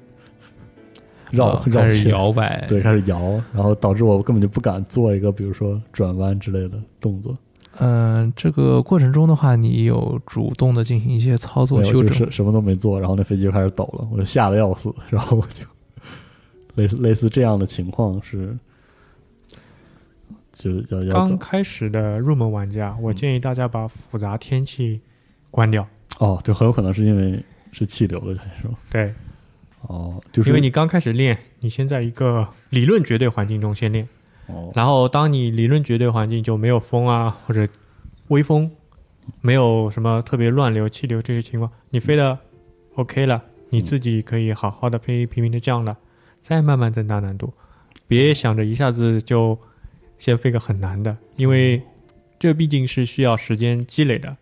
[1.31, 7.37] 绕绕开始摇摆，对，开始摇，然后导致我根本就不敢做一个比如说转弯之类的动作。
[7.79, 15.64] 嗯，这个过程中的话，你有主动的进行一些操作修正，什么都没做，然后那飞机就开始抖了，我就吓得要死，然后我就
[16.77, 18.57] 类似类似这样的情况是，
[20.53, 25.01] 就要要刚开始的入门玩家，我建议大家把复杂天气
[25.51, 25.87] 关掉。
[26.18, 28.74] 哦，这很有可能是因为是气流的原因，是吗？
[28.91, 29.12] 对。
[29.83, 34.09] 哦，就是因为你刚开始练，你先在一个理论绝对环境中先练。
[34.75, 37.69] 然后，当你理论绝对环境就没有风啊，或者
[38.29, 38.71] 微风，
[39.41, 42.39] 没有什么特别乱流、气流这些情况，你飞的
[42.95, 45.97] OK 了，你自己可以好好的飞，平平的降了，
[46.41, 47.53] 再慢慢增大难度，
[48.07, 49.59] 别想着一下子就
[50.19, 51.83] 先飞个很难的，因为
[52.39, 54.37] 这毕竟是需要时间积累的，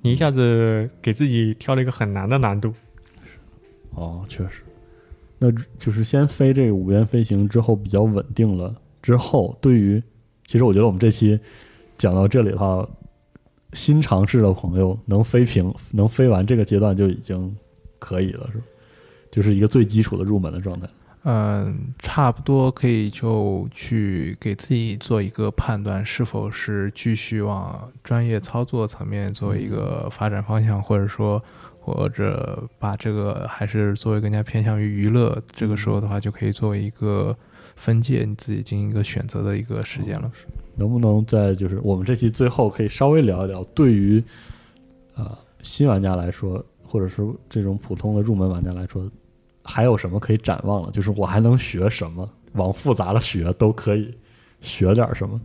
[0.00, 2.72] 你一下子给自己挑了一个很难的难度。
[3.90, 4.62] 哦，确实，
[5.38, 8.74] 那就是先飞这个五边飞行之后比较稳定了。
[9.02, 10.02] 之后，对于
[10.46, 11.38] 其实我觉得我们这期
[11.96, 12.86] 讲到这里的话，
[13.72, 17.56] 新尝试的朋友能飞平、能飞完这个阶段就已经
[17.98, 18.64] 可以了，是吧？
[19.30, 20.88] 就是一个最基础的入门的状态。
[21.22, 31.40] 嗯，差不多可以就去给自己做一个判断，是否是继续往专业操作层面做一个发展方向，或者说，
[31.78, 35.40] 或者把这个还是作为更加偏向于娱乐。
[35.54, 37.36] 这个时候的话，就可以作为一个
[37.80, 40.30] 分界，你自己进行一个选择的一个时间了。
[40.76, 44.22] 能不能在就是我们这期最后可以稍微聊一聊，对于
[45.14, 49.10] 呃新玩家来说，或者是这种普通的入门玩家来说，
[49.64, 50.90] 还有什么可以展望了？
[50.92, 52.30] 就是我还能学什么？
[52.52, 54.14] 往复杂了学都可以
[54.60, 55.40] 学点什么？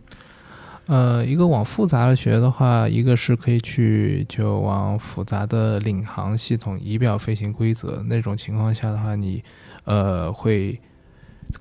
[0.86, 9.42] 呃，一个往复杂了学的话，一个是可以去就往复杂的领航系统、仪表飞行规则那种情况下的话，你
[9.84, 10.78] 呃会。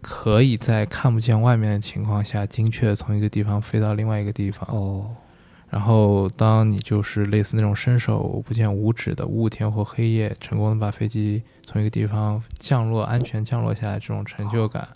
[0.02, 4.68] 可以在看不见外面的情况下，精确从一个地方飞到另外一个地方。
[4.72, 5.08] 哦，
[5.70, 14.88] 然后当你就是类似那种伸手不见五指的雾天或黑夜，成功的把飞机从一个地方降落，安全降落下来这种成就感。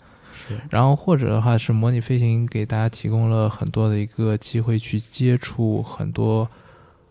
[0.48, 0.58] 是。
[0.70, 6.48] 然后或者的话是模拟飞行给大家提供了很多的一个机会去接触很多，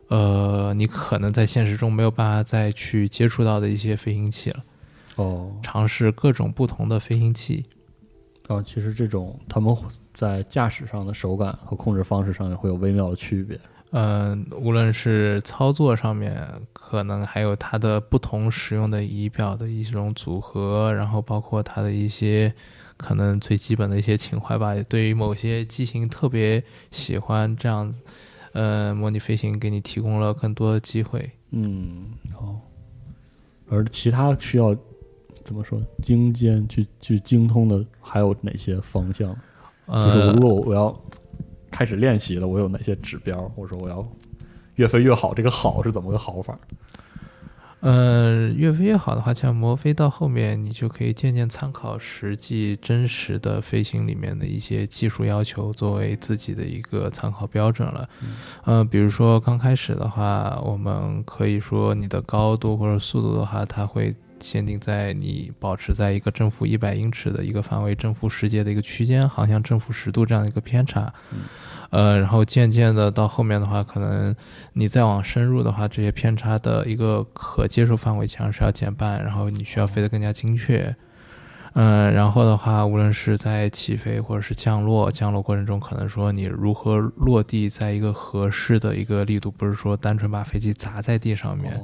[0.07, 4.63] 呃，你可能在现实中没有办法再去接触到的一些飞行器了。
[5.19, 7.65] 哦，尝试各种不同的飞行器。
[8.47, 9.75] 哦，其实这种他们
[10.13, 13.59] 在驾驶上的手感和控制方式上也会有微妙的区别。
[13.91, 22.53] 嗯，无论是操作上面，可能还有它的不同使用的仪表的一种组合，然后包括它的一些
[22.97, 24.73] 可能最基本的一些情怀吧。
[24.87, 27.93] 对于某些机型特别喜欢这样，
[28.53, 31.29] 呃，模拟飞行给你提供了更多的机会。
[31.51, 32.61] 嗯，哦，
[33.69, 34.75] 而其他需要。
[35.49, 35.81] 怎么说？
[35.99, 39.35] 精尖去去精通的还有哪些方向？
[39.87, 40.95] 就是如果我要
[41.71, 43.51] 开始练习了，我有哪些指标？
[43.55, 44.07] 我说我要
[44.75, 46.55] 越飞越好，这个好是怎么个好法？
[47.79, 58.07] 呃，越飞越好的话，像摩飞到后面，你就可以渐渐参考实际真实的飞行里面的一些技术要求，作为自己的一个参考标准了。
[58.65, 64.15] 呃，比如说刚开始的话，我们可以说你的高度或者速度的话，它会。
[64.39, 71.13] 限定在你保持在一个正负一百英尺的一个范围，正负十节的一个区间，航向正负十度这样一个偏差。
[71.91, 74.35] 呃，然后渐渐的到后面的话，可能
[74.73, 80.95] 你再往深入的话，这些偏差的一个可接受范围强是要减半，然后你需要飞得更加精确。
[81.73, 91.79] 嗯，然后的话，无论是在起飞或者是降落，降落过程中，可能说你如何落地在一个合适的一个力度，不是说单纯把飞机砸在地上面。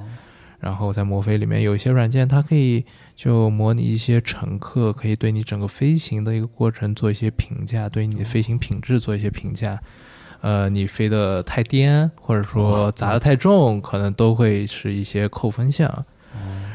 [0.65, 2.83] 然后在摩飞里面有一些软件，它可以
[3.15, 9.79] 就模拟一些乘客，可以对你整个飞行的一个过程做一些评价，对你的飞行品质做一些评价。
[10.41, 16.03] 呃，你飞得太颠，或者说砸得太重，可能都会是一些扣分项。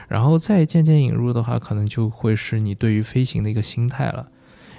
[0.07, 4.28] 然后再渐渐引入的话，可能就会是你对于飞行的一个心态了。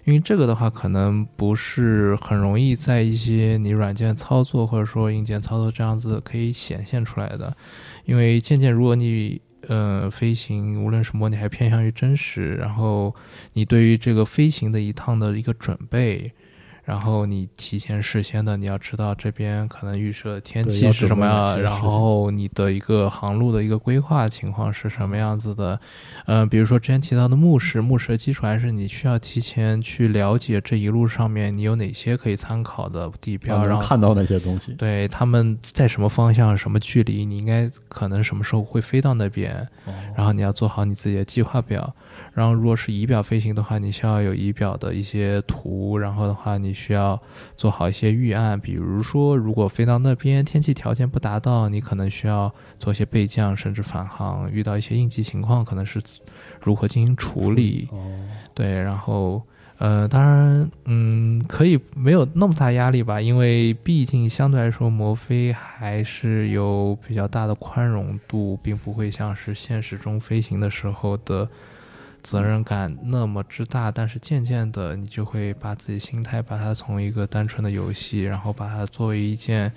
[0.05, 7.53] 因为这个的话，可能不是很容易在一些你软件操作或者说硬件操作这样子可以显现出来的。
[8.11, 13.15] 因为渐渐，如果你呃飞行，无论是模拟还偏向于真实，然后
[13.53, 16.33] 你对于这个飞行的一趟的一个准备。
[16.91, 25.79] 然后你提前事先的，你要知道这边可能预设天气是什么样，然后你的一个航路的一个规划情况是什么样子的，
[26.25, 39.65] 嗯，比如说之前提到的目视，目视的基础还是你需要提前去了解这一路上面你有哪些可以参考的地标，然后看到那些东西，对，他们在什么方向、什么距离，你应该可能什么时候会飞到那边，
[40.13, 41.95] 然后你要做好你自己的计划表。
[42.33, 47.21] 然后，如果是仪表飞行的话，你需要有仪表的一些图，然后的话，你需要
[47.57, 54.49] 做好一些预案，比如说，如果飞到那边天气条件不达到，你可能需要做一些备降，甚至返航。
[54.49, 56.01] 遇到一些应急情况，可能是
[56.61, 57.89] 如何进行处理？
[58.55, 59.41] 对，然后，
[59.77, 71.49] 呃，当然，嗯，可以没有那么大压力吧，因为毕竟相对来说，摩飞还是有比较大的宽容度，并不会像是现实中飞行的时候的。
[72.23, 79.71] 责任感那么之大，但是渐渐的，你就会把自己心态，把它从一个单纯的游戏，然后把它作为一件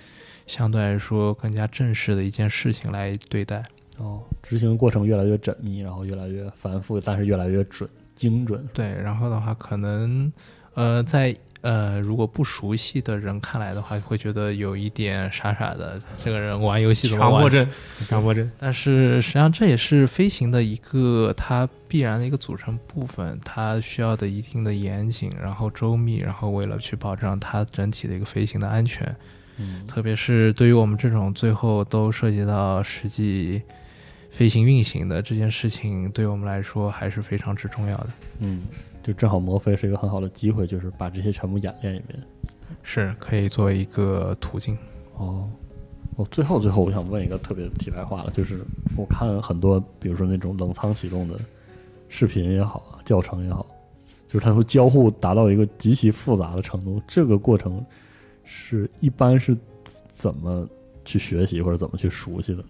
[0.46, 3.64] 相对来说更加正式的一件事情来对待。
[3.96, 8.68] 哦，执行过程越来越缜密，然后越来越繁复，但是越来越准精准。
[8.72, 10.32] 对，然后的话，可能
[10.74, 11.36] 呃，在。
[11.64, 15.98] 呃，如果不熟悉的人看来的话，会觉得有一点傻傻的。
[16.22, 17.32] 这个人玩游戏怎么玩？
[17.32, 17.68] 强迫症，
[18.06, 18.50] 强迫症。
[18.58, 29.16] 但是实际上这也是飞行的一个它必然的一个组成部分，它需要的一定的严谨，然后周密，然后为了去保障它整体的一个飞行的安全。
[29.56, 33.62] 嗯，特别是对于我们这种最后都涉及到实际
[34.28, 38.08] 飞行运行的这件事情，对我们来说还是非常之重要的。
[38.40, 38.64] 嗯，
[39.04, 42.18] 就正好摩飞是一个很好的机会，就是把这些全部演练一遍。
[42.82, 44.76] 是可以作为一个途径。
[45.16, 45.46] 哦，
[46.16, 48.64] 哦，最后最后，我想问一个特别题外话了，就是
[48.96, 51.38] 我看很多，比如说那种冷舱启动的
[52.08, 53.66] 视频也好啊，教程也好，
[54.26, 57.00] 就是它会交互达到一个极其复杂的程度。
[57.06, 57.84] 这个过程
[58.42, 59.54] 是一般是
[60.14, 60.66] 怎么
[61.04, 62.64] 去学习或者怎么去熟悉的？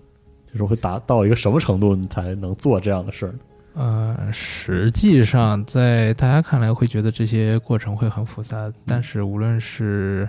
[0.50, 3.38] 就是会达到一个什么程度，你才能做这样的事儿呢？
[3.74, 10.28] 呃，实际上在大家看来会觉得这些过程会很复杂，但是无论是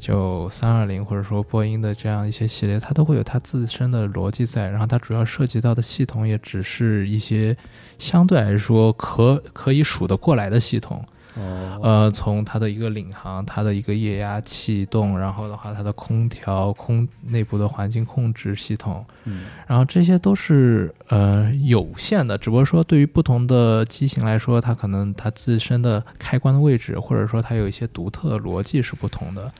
[0.00, 7.54] 就三二零或者说波音的这样一些系列，它都会有它自身的逻辑在，然后它主要涉及到的系统也只是一些
[7.98, 11.04] 相对来说可可以数得过来的系统。
[11.38, 29.52] 哦，呃，从它的一个领航，它的一个液压气动，然后的话，它的空调、空内部的环境控制系统，嗯，然后这些都是呃有限的，只不过说对于不同的机型来说，它可能它自身的开关的位置，或者说它有一些独特的逻辑是不同的。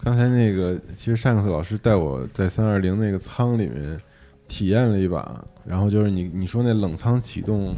[0.00, 4.00] 刚才那个，其实上克老师带我在三二零那个舱里面
[4.46, 7.76] 体验了一把，然后就是你你说那冷舱启动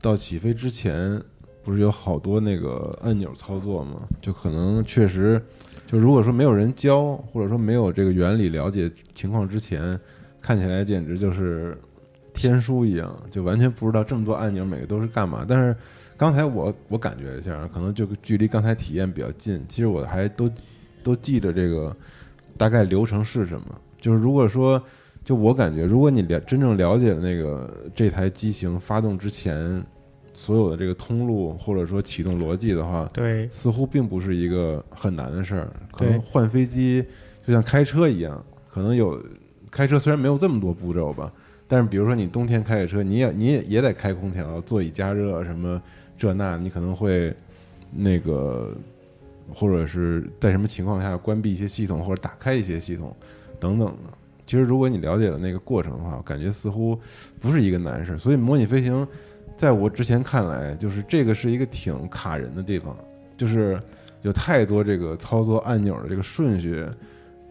[0.00, 1.22] 到起飞之前，
[1.64, 4.02] 不是有好多那个按钮操作吗？
[4.20, 5.40] 就可能确实，
[5.86, 9.98] 就如果说没有人教，或者说没有这个原理了解情况之前，
[10.40, 11.78] 看起来简直就是
[12.34, 15.44] 天书一样，就完全不知道这么多按钮每个都是干嘛。
[15.46, 15.76] 但是
[16.16, 20.50] 刚才我我感觉一下，可能就距离刚才体验比较近，其实我还都
[21.02, 21.94] 都记着这个
[22.56, 23.66] 大概流程是什么。
[24.00, 24.82] 就是如果说，
[25.24, 29.80] 就我感觉，如果你了真正了解了那个这台机型发动之前
[30.42, 35.70] 所有的这个通路或者说启动逻辑的话，对，似乎并不是一个很难的事儿。
[35.92, 37.04] 可能换飞机
[37.46, 39.22] 就像开车一样，可能有
[39.70, 41.32] 开车虽然没有这么多步骤吧，
[41.68, 45.80] 但是比如说你冬天开着车，你也你也也得开空调、座椅加热什么
[46.18, 47.32] 这那，你可能会
[47.92, 48.74] 那个
[49.54, 53.14] 或者是在什么情况下关闭一些系统或者打开一些系统
[53.60, 54.10] 等等的。
[54.44, 56.98] 其实如果你了解了那个过程的话，感觉似乎
[57.38, 58.18] 不是一个难事儿。
[58.18, 59.06] 所以模拟飞行，
[59.62, 62.96] 在我之前看来，就是这个是一个挺卡人的地方，
[63.36, 63.78] 就是
[64.22, 66.84] 有太多这个操作按钮的这个顺序，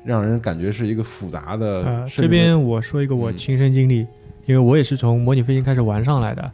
[0.04, 1.86] 让人感觉是一个复杂的。
[1.86, 4.00] 呃，这边我说一个我嗯亲身经历，
[4.46, 6.52] 因为我也是从模拟飞行开始玩上来的。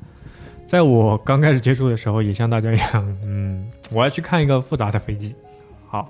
[0.68, 5.34] 在我刚开始接触的时候，也像大家一样，嗯，我要去看一个复杂的飞机，
[5.88, 6.08] 好，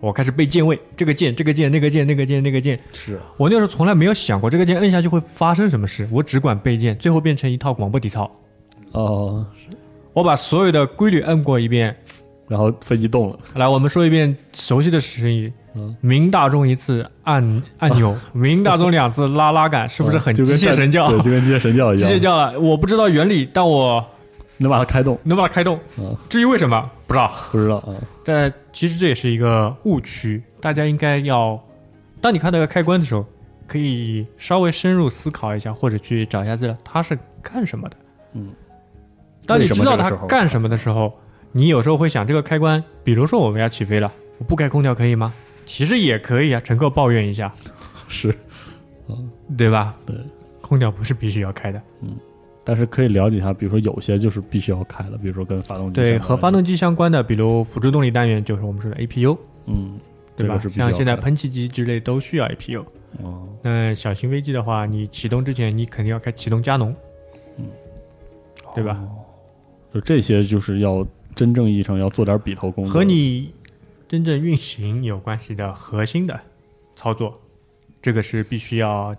[0.00, 2.80] 我开始背键位，这个键，这个键，那个键，那个键，那个键。
[2.94, 8.30] 是我那时候从来没有想过这个键摁下去会发生什么事，我只管背键，最后变成一套广播体操。
[8.92, 9.46] 哦，
[10.12, 11.96] 我把所有的规律摁过一遍。
[12.48, 15.52] 然后飞机动了，来，我们说一遍熟悉的成语。
[15.76, 21.08] 嗯鸣大钟一次按按钮， 明大钟两次拉拉杆，是不是很机就跟战械神教？
[21.10, 24.04] 对，就跟机械神教一样， 机械教了，我不知道原理，但我
[24.56, 25.78] 能把它开动，能把它开动。
[25.96, 27.32] 嗯至于为什么，不知道。
[27.52, 31.56] 不知道啊，但其实这也是一个误区，大家应该要，
[32.20, 33.24] 当你看到一个开关的时候，
[33.68, 37.96] 可以稍微深入思考一下，或者去找一下资料，它是干什么的。
[38.32, 38.48] 嗯，
[39.50, 41.12] 当你知道它干什么的时候，
[41.52, 45.32] 你有时候会想，这个开关，比如说我们要起飞了，我不开空调可以吗？
[45.66, 47.52] 其实也可以啊，乘客抱怨一下，
[48.08, 48.34] 是，
[49.08, 49.94] 嗯对吧？
[50.06, 50.16] 对，
[50.60, 51.82] 空调不是必须要开的。
[52.02, 52.16] 嗯
[52.62, 59.36] 但是可以了解一下，比如说有些就是必须要开的，比如说跟发动机对，和发动机相关的，比如辅助动力单元，就是我们说的 APU，
[59.66, 59.98] 嗯，
[60.36, 60.60] 对吧？
[60.70, 62.84] 像现在喷气机之类都需要 APU。
[63.22, 66.94] 哦，那小型飞机的话，你启动之前，你肯定要开启动加农，
[67.56, 67.64] 嗯
[68.74, 69.00] 对吧？
[69.92, 73.52] 就这些就是要真正意义上要做点笔头工作，和你
[74.08, 76.38] 真正运行有关系的核心的
[76.94, 77.40] 操作，
[78.02, 79.16] 这个是必须要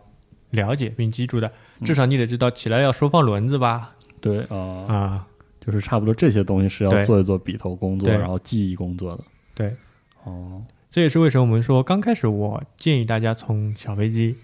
[0.51, 1.51] 了解并记住的。
[1.83, 3.89] 至少你得知道起来要收放轮子吧？
[4.19, 4.57] 对啊，
[4.87, 5.27] 啊，
[5.59, 9.23] 就是差不多这些东西是要做一做笔头工作，然后记忆工作的。
[9.55, 9.75] 对，
[10.23, 14.35] 哦，这也是为什么我们说刚开始我建议大家从小飞机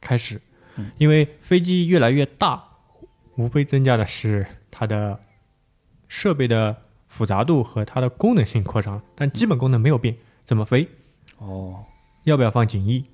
[0.00, 0.40] 开始
[0.76, 2.64] 嗯，因为飞机越来越大，
[3.36, 5.20] 无非增加的是它的
[6.08, 6.76] 设备的
[7.08, 10.16] 复杂度和它的功能性扩张了，但基本功能没有变。
[10.44, 10.88] 怎么飞？
[11.38, 11.84] 哦，
[12.24, 13.04] 要不要放襟翼？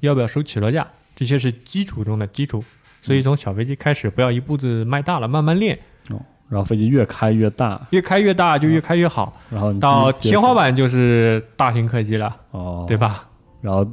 [0.00, 0.86] 要不要收起落架？
[1.14, 2.62] 这些是基础中的基础。
[3.00, 5.78] 所以从小飞机开始，不要一步子迈大了，慢慢练，
[6.10, 9.40] 哦然后飞机越开越大，越开越大就越开越好。
[9.50, 12.94] 然后到天花板就是大型客机了，哦，对？
[12.94, 13.26] 吧？
[13.62, 13.90] 然后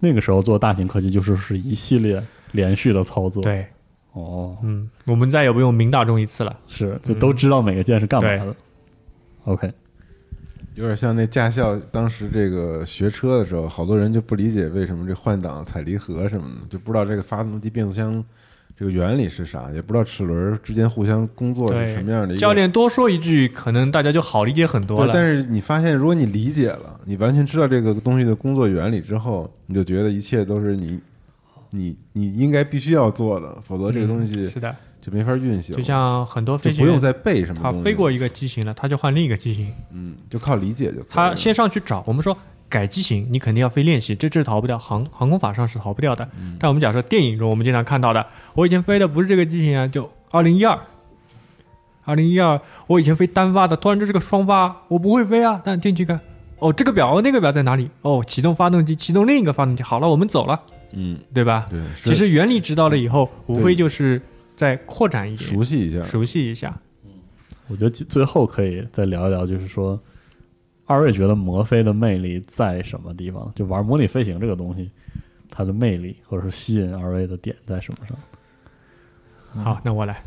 [0.00, 3.64] 那个时候做大型客机就是是一系列连续的操作，，对，
[4.12, 6.56] 哦，嗯，我们再也不用明大中一次了。
[6.66, 8.44] 是就都知道每个键是干嘛的。
[8.44, 8.54] 嗯
[9.44, 9.72] OK，
[10.74, 18.22] 有点像那驾校当时这个学车的时候，好多人就不理解为什么这换挡、踩离合什么的，就不知道这个发动机、变速箱
[18.76, 22.40] 这个原理是啥，也不知道齿轮之间互相工作是什么样的一个。
[22.40, 25.12] 教练多说一句，可能大家就好理解很多，了。
[25.14, 31.00] 但是你发现，如果你理解了，你完全知道这个东西的工作原理之后，你就觉得一切都是你，
[31.70, 35.76] 你你应该必须要做的，否则这个东西嗯是的，就没法运行。
[35.76, 41.06] 就像很多就飞行员，不用再背什么东西，他飞过一个机型了，它就换另一个机型，嗯，就靠理解就可以了。
[41.08, 42.02] 他先上去找。
[42.06, 42.36] 我们说
[42.68, 46.28] 改机型，你肯定要飞练习，这这是逃不掉，航航空法上是逃不掉的。
[46.38, 50.78] 嗯但我们假设电影中我们经常看到的，我以前飞的不是这个机型啊，就二零一二。
[52.02, 55.60] 二零一二，我以前飞单发的，突然这是个双发，我不会飞啊。
[55.62, 56.18] 但进去看，
[56.58, 57.88] 哦，这个表，哦那个表在哪里？
[58.02, 59.82] 哦，启动发动机，启动另一个发动机。
[59.82, 60.58] 好了，我们走了，
[60.92, 61.66] 嗯，对吧？
[61.70, 64.20] 对，其实原理知道了以后，无非就是
[64.56, 66.78] 再扩展一点，熟悉一下，熟悉一下。
[67.68, 70.00] 我觉得最后可以再聊一聊，就是说，
[70.86, 73.52] 二位觉得摩飞的魅力在什么地方？
[73.54, 74.90] 就玩模拟飞行这个东西，
[75.48, 79.64] 它的魅力或者说吸引二位的点在什么上？
[79.64, 80.22] 好，那我来。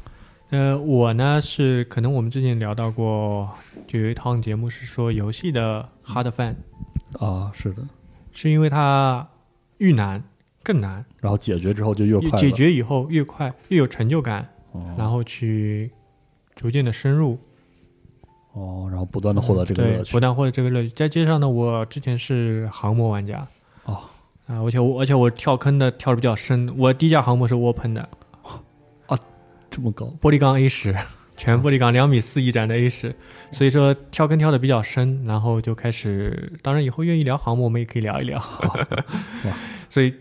[0.51, 3.49] 呃，我呢是可能我们之前聊到过，
[3.87, 6.55] 就有一趟节目是说游戏的 hard fan，
[7.19, 7.83] 啊，是的，
[8.31, 9.27] 是因为它
[9.79, 10.23] 遇难
[10.63, 14.95] 更难，然后解决之后就越快解决以后越快越有成就感，哦。
[14.97, 15.91] 然后去
[16.55, 17.37] 逐渐的深入，
[18.53, 20.03] 哦，然后不断的获得这个乐趣。
[20.03, 20.19] 对不。
[20.19, 20.89] 断获得这个乐趣。
[20.95, 23.45] 再加上呢，我之前是航模玩家，
[23.83, 23.99] 哦。
[24.45, 28.01] 啊，而且我而且我跳坑的跳的比较深，我第一架航模是窝喷的，
[29.07, 29.17] 啊，
[29.69, 30.93] 这么高，玻璃钢 A 十，
[31.37, 33.15] 全玻璃钢两米四一展的 A 十，
[33.51, 38.41] 所以说跳坑跳的比较深，然后就开始，当然以后愿意聊航模，我们也可以聊一聊。
[39.89, 40.13] 所以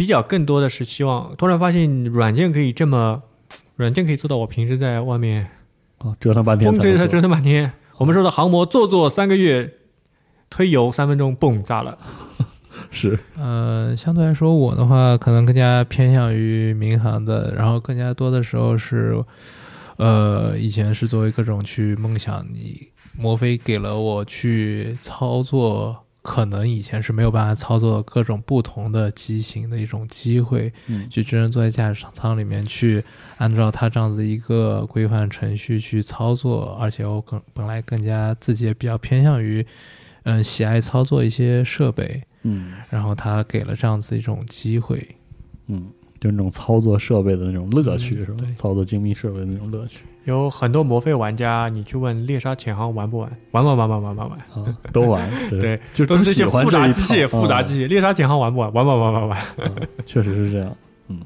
[0.00, 3.20] 比较更多的是希望，突然发现软件可以这么，
[3.76, 5.46] 软件可以做到我平时在外面
[5.98, 7.70] 啊，折腾半天风吹它折腾半天。
[7.98, 9.74] 我们说的航模做做三个月，
[10.48, 11.98] 推油三分钟，嘣炸了。
[12.90, 19.22] 是呃，相对来说，我的话可能更加偏向于民航的，然后更加多的时候是，
[19.98, 31.08] 呃，以前是作为各种去梦想，你摩飞给了我去操作，可能以前是没有办法操作各种不同的机型的一种机会，嗯。
[31.08, 33.02] 去真正坐在驾驶舱里面去
[33.38, 39.66] 按照它这样子一个规范程序去操作，而且我更本来更加自己也比较偏向于，
[40.24, 42.22] 嗯，喜爱操作一些设备。
[42.42, 42.74] 嗯。
[42.90, 45.16] 然后他给了这样子一种机会，
[45.68, 45.90] 嗯，
[46.20, 48.44] 就是那种操作设备的那种乐趣，是吧？
[48.54, 53.36] 操作精密设备的那种乐趣有很多魔费玩家，你去问猎杀潜航玩不玩？
[53.52, 57.88] 玩玩玩玩玩玩玩，啊，都玩， 对，就都是这些复杂机械，复杂机械。
[57.88, 58.70] 猎杀潜航玩不玩？
[58.72, 59.38] 玩玩玩玩玩。
[59.58, 59.70] 嗯
[60.04, 60.76] 确实是这样。
[61.08, 61.18] 嗯，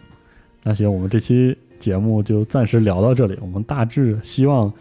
[0.63, 3.37] 那行，我们这期节目就暂时聊到这里。
[3.41, 4.73] 我们大致希望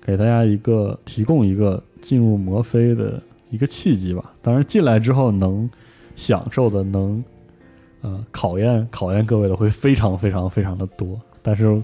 [0.00, 4.32] 给大家一个提供一个进入摩飞的一个契机吧。
[4.40, 5.68] 当然，进来之后能
[6.16, 7.22] 享受的、能
[8.02, 11.20] 呃考验考验各位的会非常非常非常的多。
[11.40, 11.82] 但是，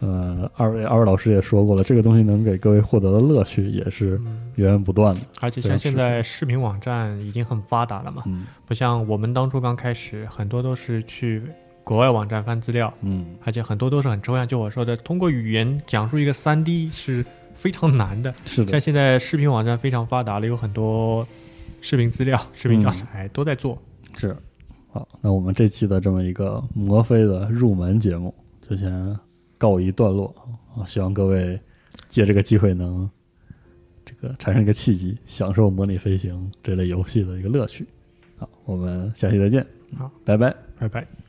[0.00, 4.20] 呃，二位二位老师也说过了，这个东西能给各位获得的乐趣也是
[4.56, 5.20] 源源不断的。
[5.40, 11.42] 而且像现在视频网站已经很发达了嘛，嗯不像我们当初刚开始，很多都是去
[11.82, 14.46] 国外网站翻资料，嗯，而且很多都是很抽象。
[14.46, 18.32] 就我说的，通过语言讲述一个三 D 是非常难的。
[18.44, 21.26] 是的像，现在视频网站非常发达了，有很多
[21.80, 23.76] 视频资料、视频教材都在做。
[24.16, 24.36] 是。
[24.98, 28.34] 好，那我们这期的这么一个魔飞的入门节目
[28.68, 29.16] 就先
[29.56, 30.34] 告一段落
[30.76, 30.84] 啊！
[30.86, 31.56] 希望各位
[32.08, 33.08] 借这个机会能
[34.04, 37.86] 这个产生一个契机，享受模拟飞行这类游戏的一个乐趣。
[38.38, 39.64] 好，我们下期再见。
[39.96, 40.52] 好，拜拜。
[40.76, 41.27] 拜拜。